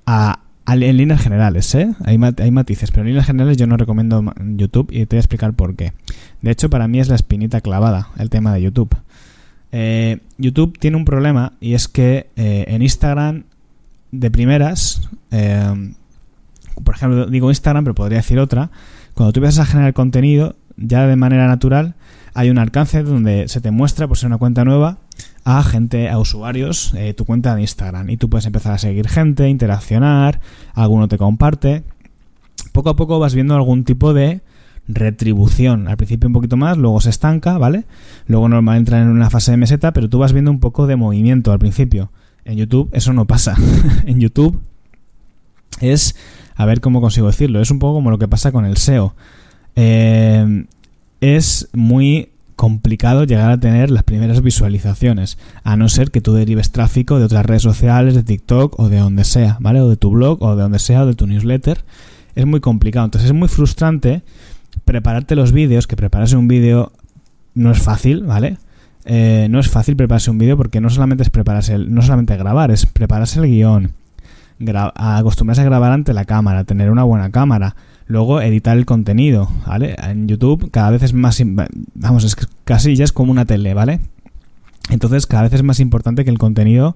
A, 0.08 0.40
en 0.66 0.98
líneas 0.98 1.22
generales, 1.22 1.76
¿eh? 1.76 1.94
Hay, 2.04 2.18
matices, 2.18 2.90
pero 2.90 3.04
en 3.04 3.10
líneas 3.10 3.28
generales 3.28 3.58
yo 3.58 3.68
no 3.68 3.78
recomiendo 3.78 4.34
YouTube 4.56 4.90
y 4.92 5.06
te 5.06 5.16
voy 5.16 5.18
a 5.18 5.20
explicar 5.20 5.54
por 5.54 5.76
qué. 5.76 5.94
De 6.42 6.50
hecho, 6.50 6.72
para 6.72 6.88
mí 6.88 7.00
es 7.00 7.10
la 7.10 7.16
espinita 7.16 7.62
clavada 7.62 8.10
el 8.18 8.32
tema 8.32 8.56
de 8.56 8.64
YouTube. 8.64 8.90
Eh, 9.72 10.18
YouTube 10.40 10.80
tiene 10.80 10.98
un 10.98 11.06
problema 11.06 11.54
y 11.62 11.76
es 11.76 11.88
que 11.88 12.28
eh, 12.36 12.66
en 12.70 12.82
Instagram, 12.82 13.44
de 14.12 14.32
primeras, 14.32 15.08
eh, 15.30 15.94
por 16.84 16.96
ejemplo, 16.96 17.28
digo 17.28 17.52
Instagram, 17.52 17.84
pero 17.84 17.94
podría 17.94 18.18
decir 18.18 18.40
otra, 18.40 18.72
cuando 19.14 19.32
tú 19.32 19.42
empiezas 19.42 19.68
a 19.68 19.72
generar 19.72 19.94
contenido, 19.94 20.56
ya 20.76 21.06
de 21.06 21.16
manera 21.16 21.48
natural, 21.48 21.94
hay 22.34 22.50
un 22.50 22.58
alcance 22.58 23.04
donde 23.04 23.48
se 23.48 23.62
te 23.62 23.72
muestra, 23.72 24.08
por 24.08 24.18
ser 24.18 24.28
una 24.28 24.38
cuenta 24.38 24.64
nueva, 24.64 25.00
a 25.44 25.64
gente, 25.64 26.10
a 26.10 26.18
usuarios, 26.20 26.94
eh, 26.96 27.14
tu 27.14 27.26
cuenta 27.26 27.56
de 27.56 27.62
Instagram. 27.62 28.10
Y 28.10 28.18
tú 28.18 28.30
puedes 28.30 28.46
empezar 28.46 28.74
a 28.74 28.78
seguir 28.78 29.08
gente, 29.08 29.50
interaccionar, 29.50 30.40
alguno 30.74 31.08
te 31.08 31.18
comparte. 31.18 31.84
Poco 32.72 32.90
a 32.90 32.96
poco 32.96 33.20
vas 33.20 33.34
viendo 33.34 33.56
algún 33.56 33.84
tipo 33.84 34.14
de 34.14 34.42
retribución. 34.88 35.88
Al 35.88 35.98
principio 35.98 36.28
un 36.28 36.34
poquito 36.34 36.58
más, 36.58 36.78
luego 36.78 37.02
se 37.02 37.10
estanca, 37.10 37.58
¿vale? 37.58 37.86
Luego 38.28 38.48
normal 38.48 38.78
entra 38.78 39.02
en 39.02 39.10
una 39.10 39.30
fase 39.30 39.52
de 39.52 39.58
meseta, 39.58 39.94
pero 39.94 40.10
tú 40.10 40.20
vas 40.20 40.34
viendo 40.34 40.52
un 40.52 40.60
poco 40.60 40.88
de 40.88 40.96
movimiento 40.96 41.52
al 41.52 41.60
principio. 41.60 42.12
En 42.46 42.58
YouTube 42.58 42.90
eso 42.94 43.14
no 43.14 43.26
pasa. 43.26 43.56
en 44.06 44.20
YouTube 44.20 44.60
es, 45.80 46.16
a 46.56 46.66
ver 46.66 46.80
cómo 46.82 47.02
consigo 47.02 47.28
decirlo, 47.28 47.62
es 47.62 47.72
un 47.72 47.80
poco 47.80 47.96
como 47.96 48.12
lo 48.12 48.18
que 48.18 48.28
pasa 48.28 48.52
con 48.52 48.66
el 48.66 48.78
SEO. 48.78 49.16
Eh, 49.76 50.66
es 51.22 51.70
muy 51.74 52.30
complicado 52.56 53.24
llegar 53.24 53.50
a 53.50 53.60
tener 53.60 53.90
las 53.90 54.04
primeras 54.04 54.42
visualizaciones, 54.42 55.38
a 55.64 55.78
no 55.78 55.90
ser 55.90 56.12
que 56.12 56.22
tú 56.22 56.34
derives 56.34 56.72
tráfico 56.72 57.18
de 57.18 57.26
otras 57.26 57.46
redes 57.46 57.64
sociales, 57.64 58.14
de 58.14 58.24
TikTok 58.24 58.80
o 58.80 58.90
de 58.90 58.98
donde 58.98 59.24
sea, 59.24 59.58
¿vale? 59.60 59.82
O 59.82 59.90
de 59.90 59.98
tu 59.98 60.12
blog 60.12 60.44
o 60.44 60.56
de 60.56 60.62
donde 60.62 60.80
sea, 60.80 61.04
o 61.04 61.06
de 61.06 61.16
tu 61.16 61.26
newsletter. 61.26 61.84
Es 62.36 62.46
muy 62.46 62.60
complicado. 62.60 63.06
Entonces 63.06 63.30
es 63.30 63.36
muy 63.36 63.48
frustrante 63.48 64.22
prepararte 64.86 65.36
los 65.36 65.52
vídeos, 65.52 65.88
que 65.88 65.96
prepararse 65.96 66.36
un 66.38 66.48
vídeo 66.48 66.92
no 67.54 67.72
es 67.72 67.80
fácil, 67.80 68.24
¿vale? 68.24 68.58
Eh, 69.06 69.48
no 69.50 69.60
es 69.60 69.70
fácil 69.70 69.96
prepararse 69.96 70.30
un 70.30 70.38
vídeo 70.38 70.56
porque 70.56 70.82
no 70.82 70.90
solamente 70.90 71.24
es 71.24 71.30
prepararse, 71.30 71.78
no 71.78 72.02
solamente 72.02 72.38
grabar, 72.38 72.70
es 72.72 72.86
prepararse 72.86 73.40
el 73.40 73.48
guion, 73.48 73.94
acostumbrarse 74.96 75.62
a 75.62 75.66
grabar 75.66 75.92
ante 75.92 76.14
la 76.14 76.26
cámara, 76.26 76.64
tener 76.64 76.92
una 76.92 77.04
buena 77.04 77.32
cámara, 77.32 77.76
luego 78.12 78.42
editar 78.42 78.78
el 78.78 78.86
contenido, 78.86 79.50
¿vale? 79.66 79.96
En 80.04 80.28
YouTube 80.28 80.70
cada 80.70 80.92
vez 80.92 81.04
es 81.04 81.14
más, 81.14 81.42
vamos, 81.96 82.24
es 82.24 82.36
casi 82.64 82.96
ya 82.96 83.06
es 83.06 83.12
como 83.12 83.32
una 83.32 83.46
tele, 83.46 83.74
¿vale? 83.74 84.00
Entonces 84.90 85.26
cada 85.26 85.44
vez 85.44 85.54
es 85.54 85.64
más 85.64 85.80
importante 85.80 86.24
que 86.24 86.30
el 86.30 86.38
contenido 86.38 86.96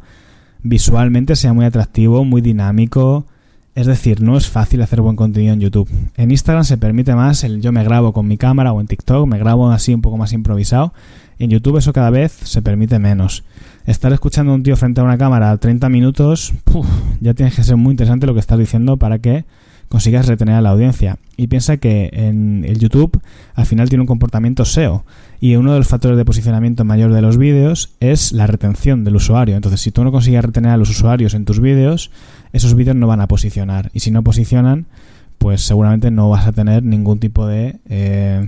visualmente 0.62 1.36
sea 1.36 1.54
muy 1.54 1.66
atractivo, 1.66 2.26
muy 2.26 2.42
dinámico. 2.42 3.26
Es 3.76 3.88
decir, 3.88 4.22
no 4.22 4.38
es 4.38 4.50
fácil 4.50 4.82
hacer 4.82 5.02
buen 5.02 5.16
contenido 5.16 5.54
en 5.54 5.60
YouTube. 5.60 5.90
En 6.16 6.32
Instagram 6.32 6.64
se 6.64 6.78
permite 6.78 7.14
más 7.14 7.44
el 7.44 7.62
yo 7.62 7.72
me 7.72 7.84
grabo 7.84 8.14
con 8.14 8.28
mi 8.28 8.38
cámara 8.38 8.72
o 8.72 8.80
en 8.80 8.88
TikTok 8.88 9.28
me 9.28 9.38
grabo 9.38 9.70
así 9.70 9.94
un 9.94 10.02
poco 10.02 10.18
más 10.18 10.34
improvisado. 10.34 10.94
En 11.40 11.50
YouTube 11.50 11.78
eso 11.78 11.92
cada 11.92 12.10
vez 12.10 12.32
se 12.32 12.62
permite 12.62 13.00
menos. 13.00 13.44
Estar 13.86 14.14
escuchando 14.14 14.54
a 14.54 14.56
un 14.56 14.64
tío 14.64 14.78
frente 14.78 15.02
a 15.02 15.04
una 15.04 15.18
cámara 15.18 15.56
30 15.58 15.90
minutos, 15.90 16.54
ya 17.22 17.34
tienes 17.34 17.56
que 17.56 17.64
ser 17.64 17.76
muy 17.76 17.92
interesante 17.92 18.26
lo 18.26 18.34
que 18.34 18.40
estás 18.40 18.58
diciendo 18.58 18.98
para 18.98 19.20
que 19.20 19.44
consigas 19.90 20.28
retener 20.28 20.56
a 20.56 20.62
la 20.62 20.70
audiencia. 20.70 21.18
Y 21.38 21.48
piensa 21.48 21.78
que 21.78 22.10
en 22.14 22.64
el 22.66 22.80
YouTube 22.80 23.20
al 23.54 23.66
final 23.66 23.90
tiene 23.90 24.02
un 24.02 24.08
comportamiento 24.08 24.66
SEO 24.66 25.06
y 25.40 25.56
uno 25.56 25.74
de 25.74 25.80
los 25.80 25.88
factores 25.88 26.18
de 26.18 26.26
posicionamiento 26.26 26.86
mayor 26.86 27.12
de 27.14 27.22
los 27.22 27.38
vídeos 27.38 27.94
es 28.00 28.32
la 28.32 28.48
retención 28.48 29.04
del 29.04 29.16
usuario. 29.16 29.56
Entonces, 29.56 29.82
si 29.82 29.92
tú 29.92 30.04
no 30.04 30.12
consigues 30.12 30.44
retener 30.44 30.72
a 30.72 30.78
los 30.78 30.90
usuarios 30.90 31.34
en 31.34 31.46
tus 31.46 31.60
vídeos, 31.60 32.12
esos 32.54 32.74
vídeos 32.74 32.96
no 32.96 33.08
van 33.08 33.22
a 33.22 33.28
posicionar. 33.28 33.92
Y 33.94 34.00
si 34.00 34.12
no 34.12 34.24
posicionan, 34.24 34.86
pues 35.38 35.62
seguramente 35.62 36.12
no 36.12 36.30
vas 36.30 36.48
a 36.48 36.54
tener 36.54 36.84
ningún 36.84 37.20
tipo 37.20 37.46
de, 37.48 37.78
eh, 37.90 38.48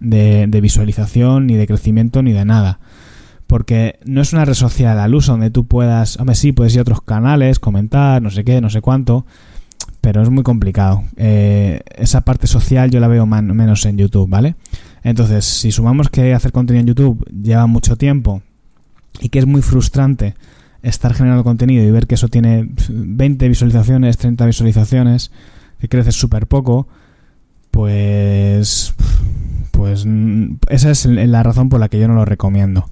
de, 0.00 0.46
de 0.48 0.60
visualización, 0.60 1.46
ni 1.46 1.54
de 1.54 1.66
crecimiento, 1.66 2.22
ni 2.22 2.32
de 2.32 2.44
nada 2.44 2.80
porque 3.46 3.98
no 4.04 4.20
es 4.20 4.32
una 4.32 4.44
red 4.44 4.54
social 4.54 4.98
al 4.98 5.14
uso 5.14 5.32
donde 5.32 5.50
tú 5.50 5.66
puedas, 5.66 6.18
hombre, 6.18 6.34
sí, 6.34 6.52
puedes 6.52 6.74
ir 6.74 6.80
a 6.80 6.82
otros 6.82 7.00
canales, 7.02 7.58
comentar, 7.58 8.20
no 8.20 8.30
sé 8.30 8.44
qué, 8.44 8.60
no 8.60 8.70
sé 8.70 8.80
cuánto, 8.80 9.24
pero 10.06 10.22
es 10.22 10.30
muy 10.30 10.44
complicado. 10.44 11.02
Eh, 11.16 11.80
esa 11.96 12.20
parte 12.20 12.46
social 12.46 12.92
yo 12.92 13.00
la 13.00 13.08
veo 13.08 13.26
menos 13.26 13.84
en 13.86 13.98
YouTube, 13.98 14.30
¿vale? 14.30 14.54
Entonces, 15.02 15.44
si 15.44 15.72
sumamos 15.72 16.10
que 16.10 16.32
hacer 16.32 16.52
contenido 16.52 16.82
en 16.82 16.86
YouTube 16.86 17.28
lleva 17.28 17.66
mucho 17.66 17.96
tiempo 17.96 18.40
y 19.18 19.30
que 19.30 19.40
es 19.40 19.46
muy 19.46 19.62
frustrante 19.62 20.36
estar 20.80 21.12
generando 21.12 21.42
contenido 21.42 21.84
y 21.84 21.90
ver 21.90 22.06
que 22.06 22.14
eso 22.14 22.28
tiene 22.28 22.68
20 22.88 23.48
visualizaciones, 23.48 24.16
30 24.16 24.46
visualizaciones, 24.46 25.32
que 25.80 25.88
crece 25.88 26.12
súper 26.12 26.46
poco, 26.46 26.86
pues 27.72 28.94
pues 29.72 30.06
esa 30.68 30.90
es 30.92 31.04
la 31.06 31.42
razón 31.42 31.68
por 31.68 31.80
la 31.80 31.88
que 31.88 31.98
yo 31.98 32.06
no 32.06 32.14
lo 32.14 32.24
recomiendo. 32.24 32.88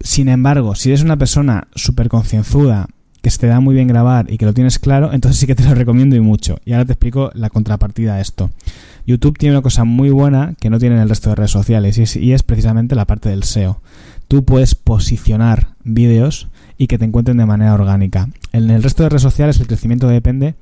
Sin 0.00 0.28
embargo, 0.28 0.74
si 0.74 0.88
eres 0.88 1.04
una 1.04 1.18
persona 1.18 1.68
súper 1.76 2.08
concienzuda 2.08 2.88
que 3.26 3.30
se 3.30 3.38
te 3.38 3.48
da 3.48 3.58
muy 3.58 3.74
bien 3.74 3.88
grabar 3.88 4.32
y 4.32 4.38
que 4.38 4.44
lo 4.44 4.54
tienes 4.54 4.78
claro, 4.78 5.12
entonces 5.12 5.40
sí 5.40 5.48
que 5.48 5.56
te 5.56 5.64
lo 5.64 5.74
recomiendo 5.74 6.14
y 6.14 6.20
mucho. 6.20 6.60
Y 6.64 6.74
ahora 6.74 6.84
te 6.84 6.92
explico 6.92 7.32
la 7.34 7.50
contrapartida 7.50 8.14
a 8.14 8.20
esto. 8.20 8.52
YouTube 9.04 9.36
tiene 9.36 9.56
una 9.56 9.62
cosa 9.62 9.82
muy 9.82 10.10
buena 10.10 10.54
que 10.60 10.70
no 10.70 10.78
tienen 10.78 11.00
el 11.00 11.08
resto 11.08 11.30
de 11.30 11.34
redes 11.34 11.50
sociales 11.50 11.98
y 12.14 12.32
es, 12.32 12.42
precisamente 12.44 12.94
la 12.94 13.04
parte 13.04 13.28
del 13.28 13.42
SEO. 13.42 13.82
Tú 14.28 14.44
puedes 14.44 14.76
posicionar 14.76 15.70
vídeos 15.82 16.46
y 16.78 16.86
que 16.86 16.98
te 16.98 17.04
encuentren 17.04 17.38
de 17.38 17.46
manera 17.46 17.74
orgánica. 17.74 18.28
En 18.52 18.70
el 18.70 18.84
resto 18.84 19.02
de 19.02 19.08
redes 19.08 19.22
sociales 19.22 19.58
el 19.58 19.66
crecimiento 19.66 20.06
depende 20.06 20.54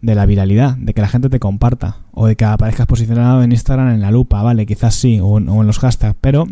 de 0.00 0.14
la 0.14 0.24
viralidad, 0.24 0.76
de 0.76 0.94
que 0.94 1.00
la 1.00 1.08
gente 1.08 1.28
te 1.28 1.40
comparta 1.40 1.96
o 2.12 2.28
de 2.28 2.36
que 2.36 2.44
aparezcas 2.44 2.86
posicionado 2.86 3.42
en 3.42 3.50
Instagram 3.50 3.94
en 3.94 4.00
la 4.00 4.12
lupa, 4.12 4.44
¿vale? 4.44 4.64
Quizás 4.64 4.94
sí, 4.94 5.18
o 5.18 5.26
o 5.26 5.38
en 5.38 5.66
los 5.66 5.80
hashtags, 5.80 6.14
pero 6.20 6.46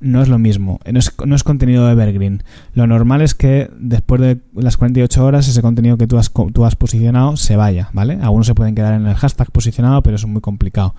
no 0.00 0.22
es 0.22 0.28
lo 0.28 0.38
mismo, 0.38 0.80
no 0.90 0.98
es, 0.98 1.12
no 1.24 1.34
es, 1.34 1.44
contenido 1.44 1.90
evergreen. 1.90 2.42
Lo 2.74 2.86
normal 2.86 3.22
es 3.22 3.34
que 3.34 3.70
después 3.78 4.20
de 4.20 4.38
las 4.54 4.76
48 4.76 5.24
horas 5.24 5.46
ese 5.48 5.62
contenido 5.62 5.96
que 5.98 6.06
tú 6.06 6.18
has, 6.18 6.32
tú 6.52 6.64
has 6.64 6.76
posicionado 6.76 7.36
se 7.36 7.56
vaya, 7.56 7.90
¿vale? 7.92 8.18
Algunos 8.22 8.46
se 8.46 8.54
pueden 8.54 8.74
quedar 8.74 8.94
en 8.94 9.06
el 9.06 9.14
hashtag 9.14 9.50
posicionado, 9.50 10.02
pero 10.02 10.16
eso 10.16 10.26
es 10.26 10.32
muy 10.32 10.40
complicado. 10.40 10.94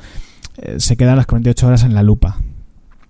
Eh, 0.57 0.75
se 0.79 0.97
quedan 0.97 1.17
las 1.17 1.25
48 1.25 1.67
horas 1.67 1.83
en 1.83 1.93
la 1.93 2.03
lupa. 2.03 2.37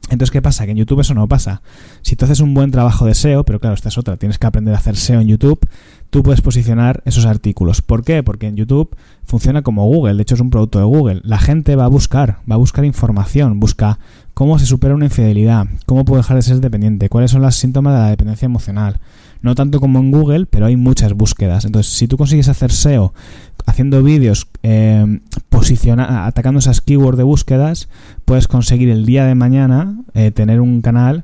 Entonces, 0.10 0.32
¿qué 0.32 0.42
pasa? 0.42 0.66
Que 0.66 0.72
en 0.72 0.78
YouTube 0.78 1.00
eso 1.00 1.14
no 1.14 1.28
pasa. 1.28 1.62
Si 2.02 2.18
tú 2.18 2.26
haces 2.26 2.42
un 2.42 2.54
buen 2.54 2.70
trabajo 2.72 3.06
de 3.06 3.16
SEO, 3.16 3.46
pero 3.46 3.60
claro, 3.60 3.76
esta 3.76 3.88
es 3.88 3.98
otra, 3.98 4.18
tienes 4.18 4.38
que 4.38 4.46
aprender 4.46 4.74
a 4.74 4.78
hacer 4.78 4.98
SEO 4.98 5.22
en 5.22 5.28
YouTube, 5.28 5.66
tú 6.10 6.22
puedes 6.22 6.42
posicionar 6.42 7.02
esos 7.06 7.26
artículos. 7.26 7.82
¿Por 7.82 8.04
qué? 8.04 8.22
Porque 8.22 8.48
en 8.48 8.58
YouTube 8.58 8.96
funciona 9.24 9.62
como 9.62 9.86
Google, 9.86 10.16
de 10.16 10.24
hecho 10.24 10.36
es 10.36 10.42
un 10.42 10.50
producto 10.50 10.80
de 10.80 10.86
Google. 10.86 11.22
La 11.24 11.40
gente 11.40 11.78
va 11.78 11.86
a 11.86 11.88
buscar, 11.88 12.40
va 12.50 12.56
a 12.56 12.58
buscar 12.58 12.84
información, 12.84 13.62
busca 13.62 14.00
cómo 14.34 14.60
se 14.60 14.66
supera 14.66 14.96
una 14.96 15.06
infidelidad, 15.06 15.68
cómo 15.86 16.06
puedo 16.06 16.22
dejar 16.22 16.38
de 16.38 16.42
ser 16.42 16.60
dependiente, 16.60 17.10
cuáles 17.10 17.32
son 17.32 17.42
los 17.42 17.56
síntomas 17.56 17.94
de 17.94 18.00
la 18.00 18.10
dependencia 18.10 18.46
emocional. 18.46 19.00
No 19.42 19.56
tanto 19.56 19.80
como 19.80 20.00
en 20.00 20.12
Google, 20.12 20.46
pero 20.46 20.68
hay 20.68 20.76
muchas 20.76 21.14
búsquedas. 21.14 21.66
Entonces, 21.66 21.92
si 21.92 22.08
tú 22.08 22.16
consigues 22.16 22.48
hacer 22.48 22.72
SEO 22.72 23.14
haciendo 23.66 24.04
vídeos 24.04 24.48
eh, 24.62 25.20
atacando 25.98 26.60
esas 26.60 26.82
keywords 26.82 27.18
de 27.18 27.24
búsquedas, 27.24 27.90
puedes 28.26 28.48
conseguir 28.48 28.90
el 28.90 29.06
día 29.06 29.26
de 29.26 29.36
mañana 29.36 29.96
eh, 30.14 30.32
tener 30.32 30.62
un 30.62 30.82
canal 30.82 31.24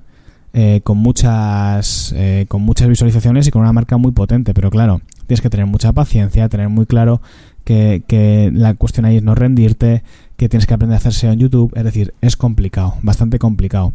eh, 0.54 0.82
con 0.84 0.98
muchas 0.98 2.14
eh, 2.18 2.46
con 2.48 2.64
muchas 2.64 2.88
visualizaciones 2.88 3.48
y 3.48 3.52
con 3.52 3.62
una 3.62 3.74
marca 3.74 3.98
muy 3.98 4.12
potente. 4.12 4.54
Pero 4.56 4.72
claro, 4.72 5.02
tienes 5.28 5.42
que 5.42 5.50
tener 5.50 5.68
mucha 5.68 5.94
paciencia, 5.94 6.50
tener 6.50 6.70
muy 6.70 6.88
claro 6.88 7.22
que, 7.64 8.04
que 8.08 8.50
la 8.54 8.74
cuestión 8.74 9.06
ahí 9.06 9.18
es 9.18 9.24
no 9.24 9.36
rendirte, 9.36 10.04
que 10.38 10.48
tienes 10.48 10.68
que 10.68 10.74
aprender 10.74 10.96
a 10.96 10.98
hacer 10.98 11.14
SEO 11.14 11.32
en 11.34 11.40
YouTube. 11.40 11.74
Es 11.76 11.84
decir, 11.84 12.14
es 12.22 12.38
complicado, 12.38 12.96
bastante 13.02 13.40
complicado. 13.40 13.94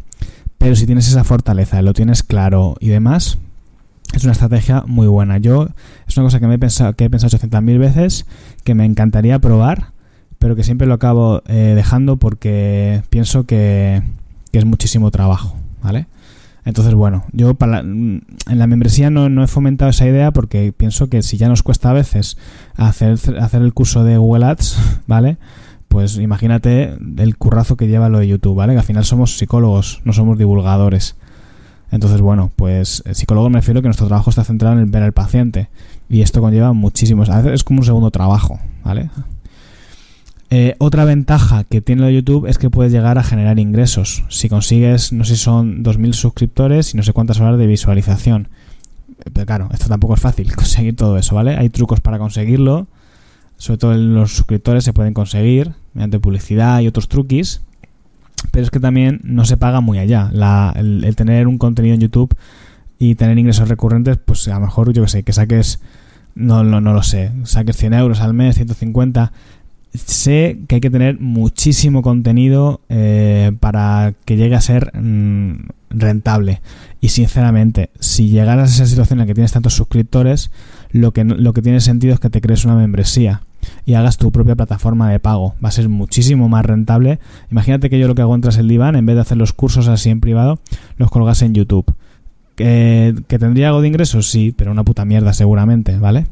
Pero 0.57 0.75
si 0.75 0.85
tienes 0.85 1.07
esa 1.07 1.23
fortaleza, 1.23 1.81
lo 1.81 1.93
tienes 1.93 2.23
claro 2.23 2.75
y 2.79 2.89
demás, 2.89 3.37
es 4.13 4.23
una 4.23 4.33
estrategia 4.33 4.83
muy 4.85 5.07
buena. 5.07 5.37
Yo 5.37 5.69
es 6.07 6.15
una 6.17 6.25
cosa 6.25 6.39
que 6.39 6.47
me 6.47 6.55
he 6.55 6.59
pensado, 6.59 6.93
que 6.93 7.05
he 7.05 7.09
pensado 7.09 7.35
800.000 7.37 7.79
veces, 7.79 8.25
que 8.63 8.75
me 8.75 8.85
encantaría 8.85 9.39
probar, 9.39 9.91
pero 10.39 10.55
que 10.55 10.63
siempre 10.63 10.87
lo 10.87 10.93
acabo 10.93 11.41
eh, 11.47 11.73
dejando 11.75 12.17
porque 12.17 13.01
pienso 13.09 13.45
que, 13.45 14.03
es 14.51 14.65
muchísimo 14.65 15.09
trabajo, 15.09 15.57
¿vale? 15.81 16.05
Entonces, 16.63 16.93
bueno, 16.93 17.25
yo 17.31 17.55
para 17.55 17.79
en 17.79 18.23
la 18.47 18.67
membresía 18.67 19.09
no, 19.09 19.29
no, 19.29 19.43
he 19.43 19.47
fomentado 19.47 19.89
esa 19.89 20.05
idea 20.05 20.31
porque 20.31 20.71
pienso 20.71 21.09
que 21.09 21.23
si 21.23 21.37
ya 21.37 21.49
nos 21.49 21.63
cuesta 21.63 21.89
a 21.89 21.93
veces 21.93 22.37
hacer, 22.77 23.17
hacer 23.39 23.61
el 23.63 23.73
curso 23.73 24.03
de 24.03 24.17
Google 24.17 24.45
Ads, 24.45 24.77
¿vale? 25.07 25.37
Pues 25.93 26.17
imagínate 26.17 26.97
el 27.17 27.37
currazo 27.37 27.77
que 27.77 27.87
lleva 27.87 28.09
lo 28.09 28.17
de 28.17 28.27
YouTube, 28.27 28.55
¿vale? 28.55 28.73
Que 28.73 28.79
al 28.79 28.85
final 28.85 29.05
somos 29.05 29.37
psicólogos, 29.37 30.01
no 30.05 30.11
somos 30.11 30.39
divulgadores. 30.39 31.15
Entonces, 31.91 32.19
bueno, 32.19 32.51
pues 32.55 33.03
el 33.05 33.13
psicólogo 33.13 33.51
me 33.51 33.59
refiero 33.59 33.83
que 33.83 33.89
nuestro 33.89 34.07
trabajo 34.07 34.31
está 34.31 34.43
centrado 34.43 34.79
en 34.79 34.89
ver 34.89 35.03
al 35.03 35.11
paciente. 35.11 35.69
Y 36.09 36.23
esto 36.23 36.41
conlleva 36.41 36.73
muchísimos. 36.73 37.29
A 37.29 37.37
veces 37.37 37.53
es 37.53 37.63
como 37.63 37.81
un 37.81 37.85
segundo 37.85 38.09
trabajo, 38.09 38.59
¿vale? 38.83 39.11
Eh, 40.49 40.73
otra 40.79 41.05
ventaja 41.05 41.63
que 41.63 41.79
tiene 41.79 42.11
YouTube 42.11 42.47
es 42.47 42.57
que 42.57 42.71
puedes 42.71 42.91
llegar 42.91 43.19
a 43.19 43.23
generar 43.23 43.59
ingresos. 43.59 44.23
Si 44.29 44.49
consigues, 44.49 45.13
no 45.13 45.25
sé 45.25 45.35
si 45.35 45.43
son 45.43 45.83
2.000 45.83 46.13
suscriptores 46.13 46.95
y 46.95 46.97
no 46.97 47.03
sé 47.03 47.13
cuántas 47.13 47.39
horas 47.39 47.59
de 47.59 47.67
visualización. 47.67 48.47
Pero 49.31 49.45
claro, 49.45 49.69
esto 49.71 49.89
tampoco 49.89 50.15
es 50.15 50.21
fácil 50.21 50.55
conseguir 50.55 50.95
todo 50.95 51.19
eso, 51.19 51.35
¿vale? 51.35 51.55
Hay 51.55 51.69
trucos 51.69 51.99
para 51.99 52.17
conseguirlo. 52.17 52.87
Sobre 53.63 53.77
todo 53.77 53.93
los 53.93 54.33
suscriptores 54.33 54.83
se 54.83 54.91
pueden 54.91 55.13
conseguir 55.13 55.71
mediante 55.93 56.19
publicidad 56.19 56.81
y 56.81 56.87
otros 56.87 57.07
truquis. 57.07 57.61
Pero 58.51 58.65
es 58.65 58.71
que 58.71 58.81
también 58.81 59.21
no 59.23 59.45
se 59.45 59.55
paga 59.55 59.79
muy 59.79 59.99
allá. 59.99 60.29
el, 60.75 61.15
tener 61.15 61.47
un 61.47 61.57
contenido 61.57 61.95
en 61.95 62.01
YouTube 62.01 62.35
y 62.99 63.15
tener 63.15 63.39
ingresos 63.39 63.69
recurrentes, 63.69 64.17
pues 64.17 64.49
a 64.49 64.55
lo 64.55 64.59
mejor, 64.59 64.91
yo 64.91 65.03
que 65.03 65.07
sé, 65.07 65.23
que 65.23 65.31
saques, 65.31 65.79
no, 66.35 66.65
no, 66.65 66.81
no 66.81 66.91
lo 66.91 67.03
sé, 67.03 67.31
saques 67.45 67.77
100 67.77 67.93
euros 67.93 68.19
al 68.19 68.33
mes, 68.33 68.55
150 68.55 69.31
sé 69.93 70.59
que 70.67 70.75
hay 70.75 70.81
que 70.81 70.89
tener 70.89 71.21
muchísimo 71.21 72.01
contenido 72.01 72.81
eh, 72.89 73.53
para 73.61 74.13
que 74.25 74.35
llegue 74.35 74.55
a 74.55 74.61
ser 74.61 74.91
mm, 74.93 75.69
rentable. 75.89 76.61
Y 76.99 77.09
sinceramente, 77.09 77.91
si 77.97 78.27
llegaras 78.27 78.71
a 78.71 78.73
esa 78.73 78.87
situación 78.87 79.19
en 79.19 79.25
la 79.25 79.27
que 79.27 79.35
tienes 79.35 79.53
tantos 79.53 79.73
suscriptores, 79.73 80.51
lo 80.91 81.13
que, 81.13 81.23
lo 81.23 81.53
que 81.53 81.61
tiene 81.61 81.79
sentido 81.79 82.13
es 82.13 82.19
que 82.19 82.29
te 82.29 82.41
crees 82.41 82.65
una 82.65 82.75
membresía 82.75 83.41
y 83.85 83.93
hagas 83.93 84.17
tu 84.17 84.31
propia 84.31 84.55
plataforma 84.55 85.09
de 85.09 85.19
pago. 85.19 85.55
Va 85.63 85.69
a 85.69 85.71
ser 85.71 85.89
muchísimo 85.89 86.49
más 86.49 86.65
rentable. 86.65 87.19
Imagínate 87.51 87.89
que 87.89 87.99
yo 87.99 88.07
lo 88.07 88.15
que 88.15 88.21
hago 88.21 88.35
entras 88.35 88.57
el 88.57 88.67
diván, 88.67 88.95
en 88.95 89.05
vez 89.05 89.15
de 89.15 89.21
hacer 89.21 89.37
los 89.37 89.53
cursos 89.53 89.87
así 89.87 90.09
en 90.09 90.21
privado, 90.21 90.59
los 90.97 91.09
colgas 91.09 91.41
en 91.41 91.53
YouTube. 91.53 91.93
¿Que, 92.55 93.15
¿Que 93.27 93.39
tendría 93.39 93.69
algo 93.69 93.81
de 93.81 93.87
ingresos? 93.87 94.29
Sí, 94.29 94.53
pero 94.55 94.71
una 94.71 94.83
puta 94.83 95.05
mierda 95.05 95.33
seguramente, 95.33 95.97
¿vale? 95.97 96.27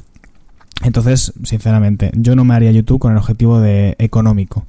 Entonces, 0.83 1.33
sinceramente, 1.43 2.11
yo 2.15 2.35
no 2.35 2.43
me 2.43 2.55
haría 2.55 2.71
YouTube 2.71 2.99
con 2.99 3.11
el 3.11 3.17
objetivo 3.17 3.59
de 3.59 3.95
económico. 3.99 4.65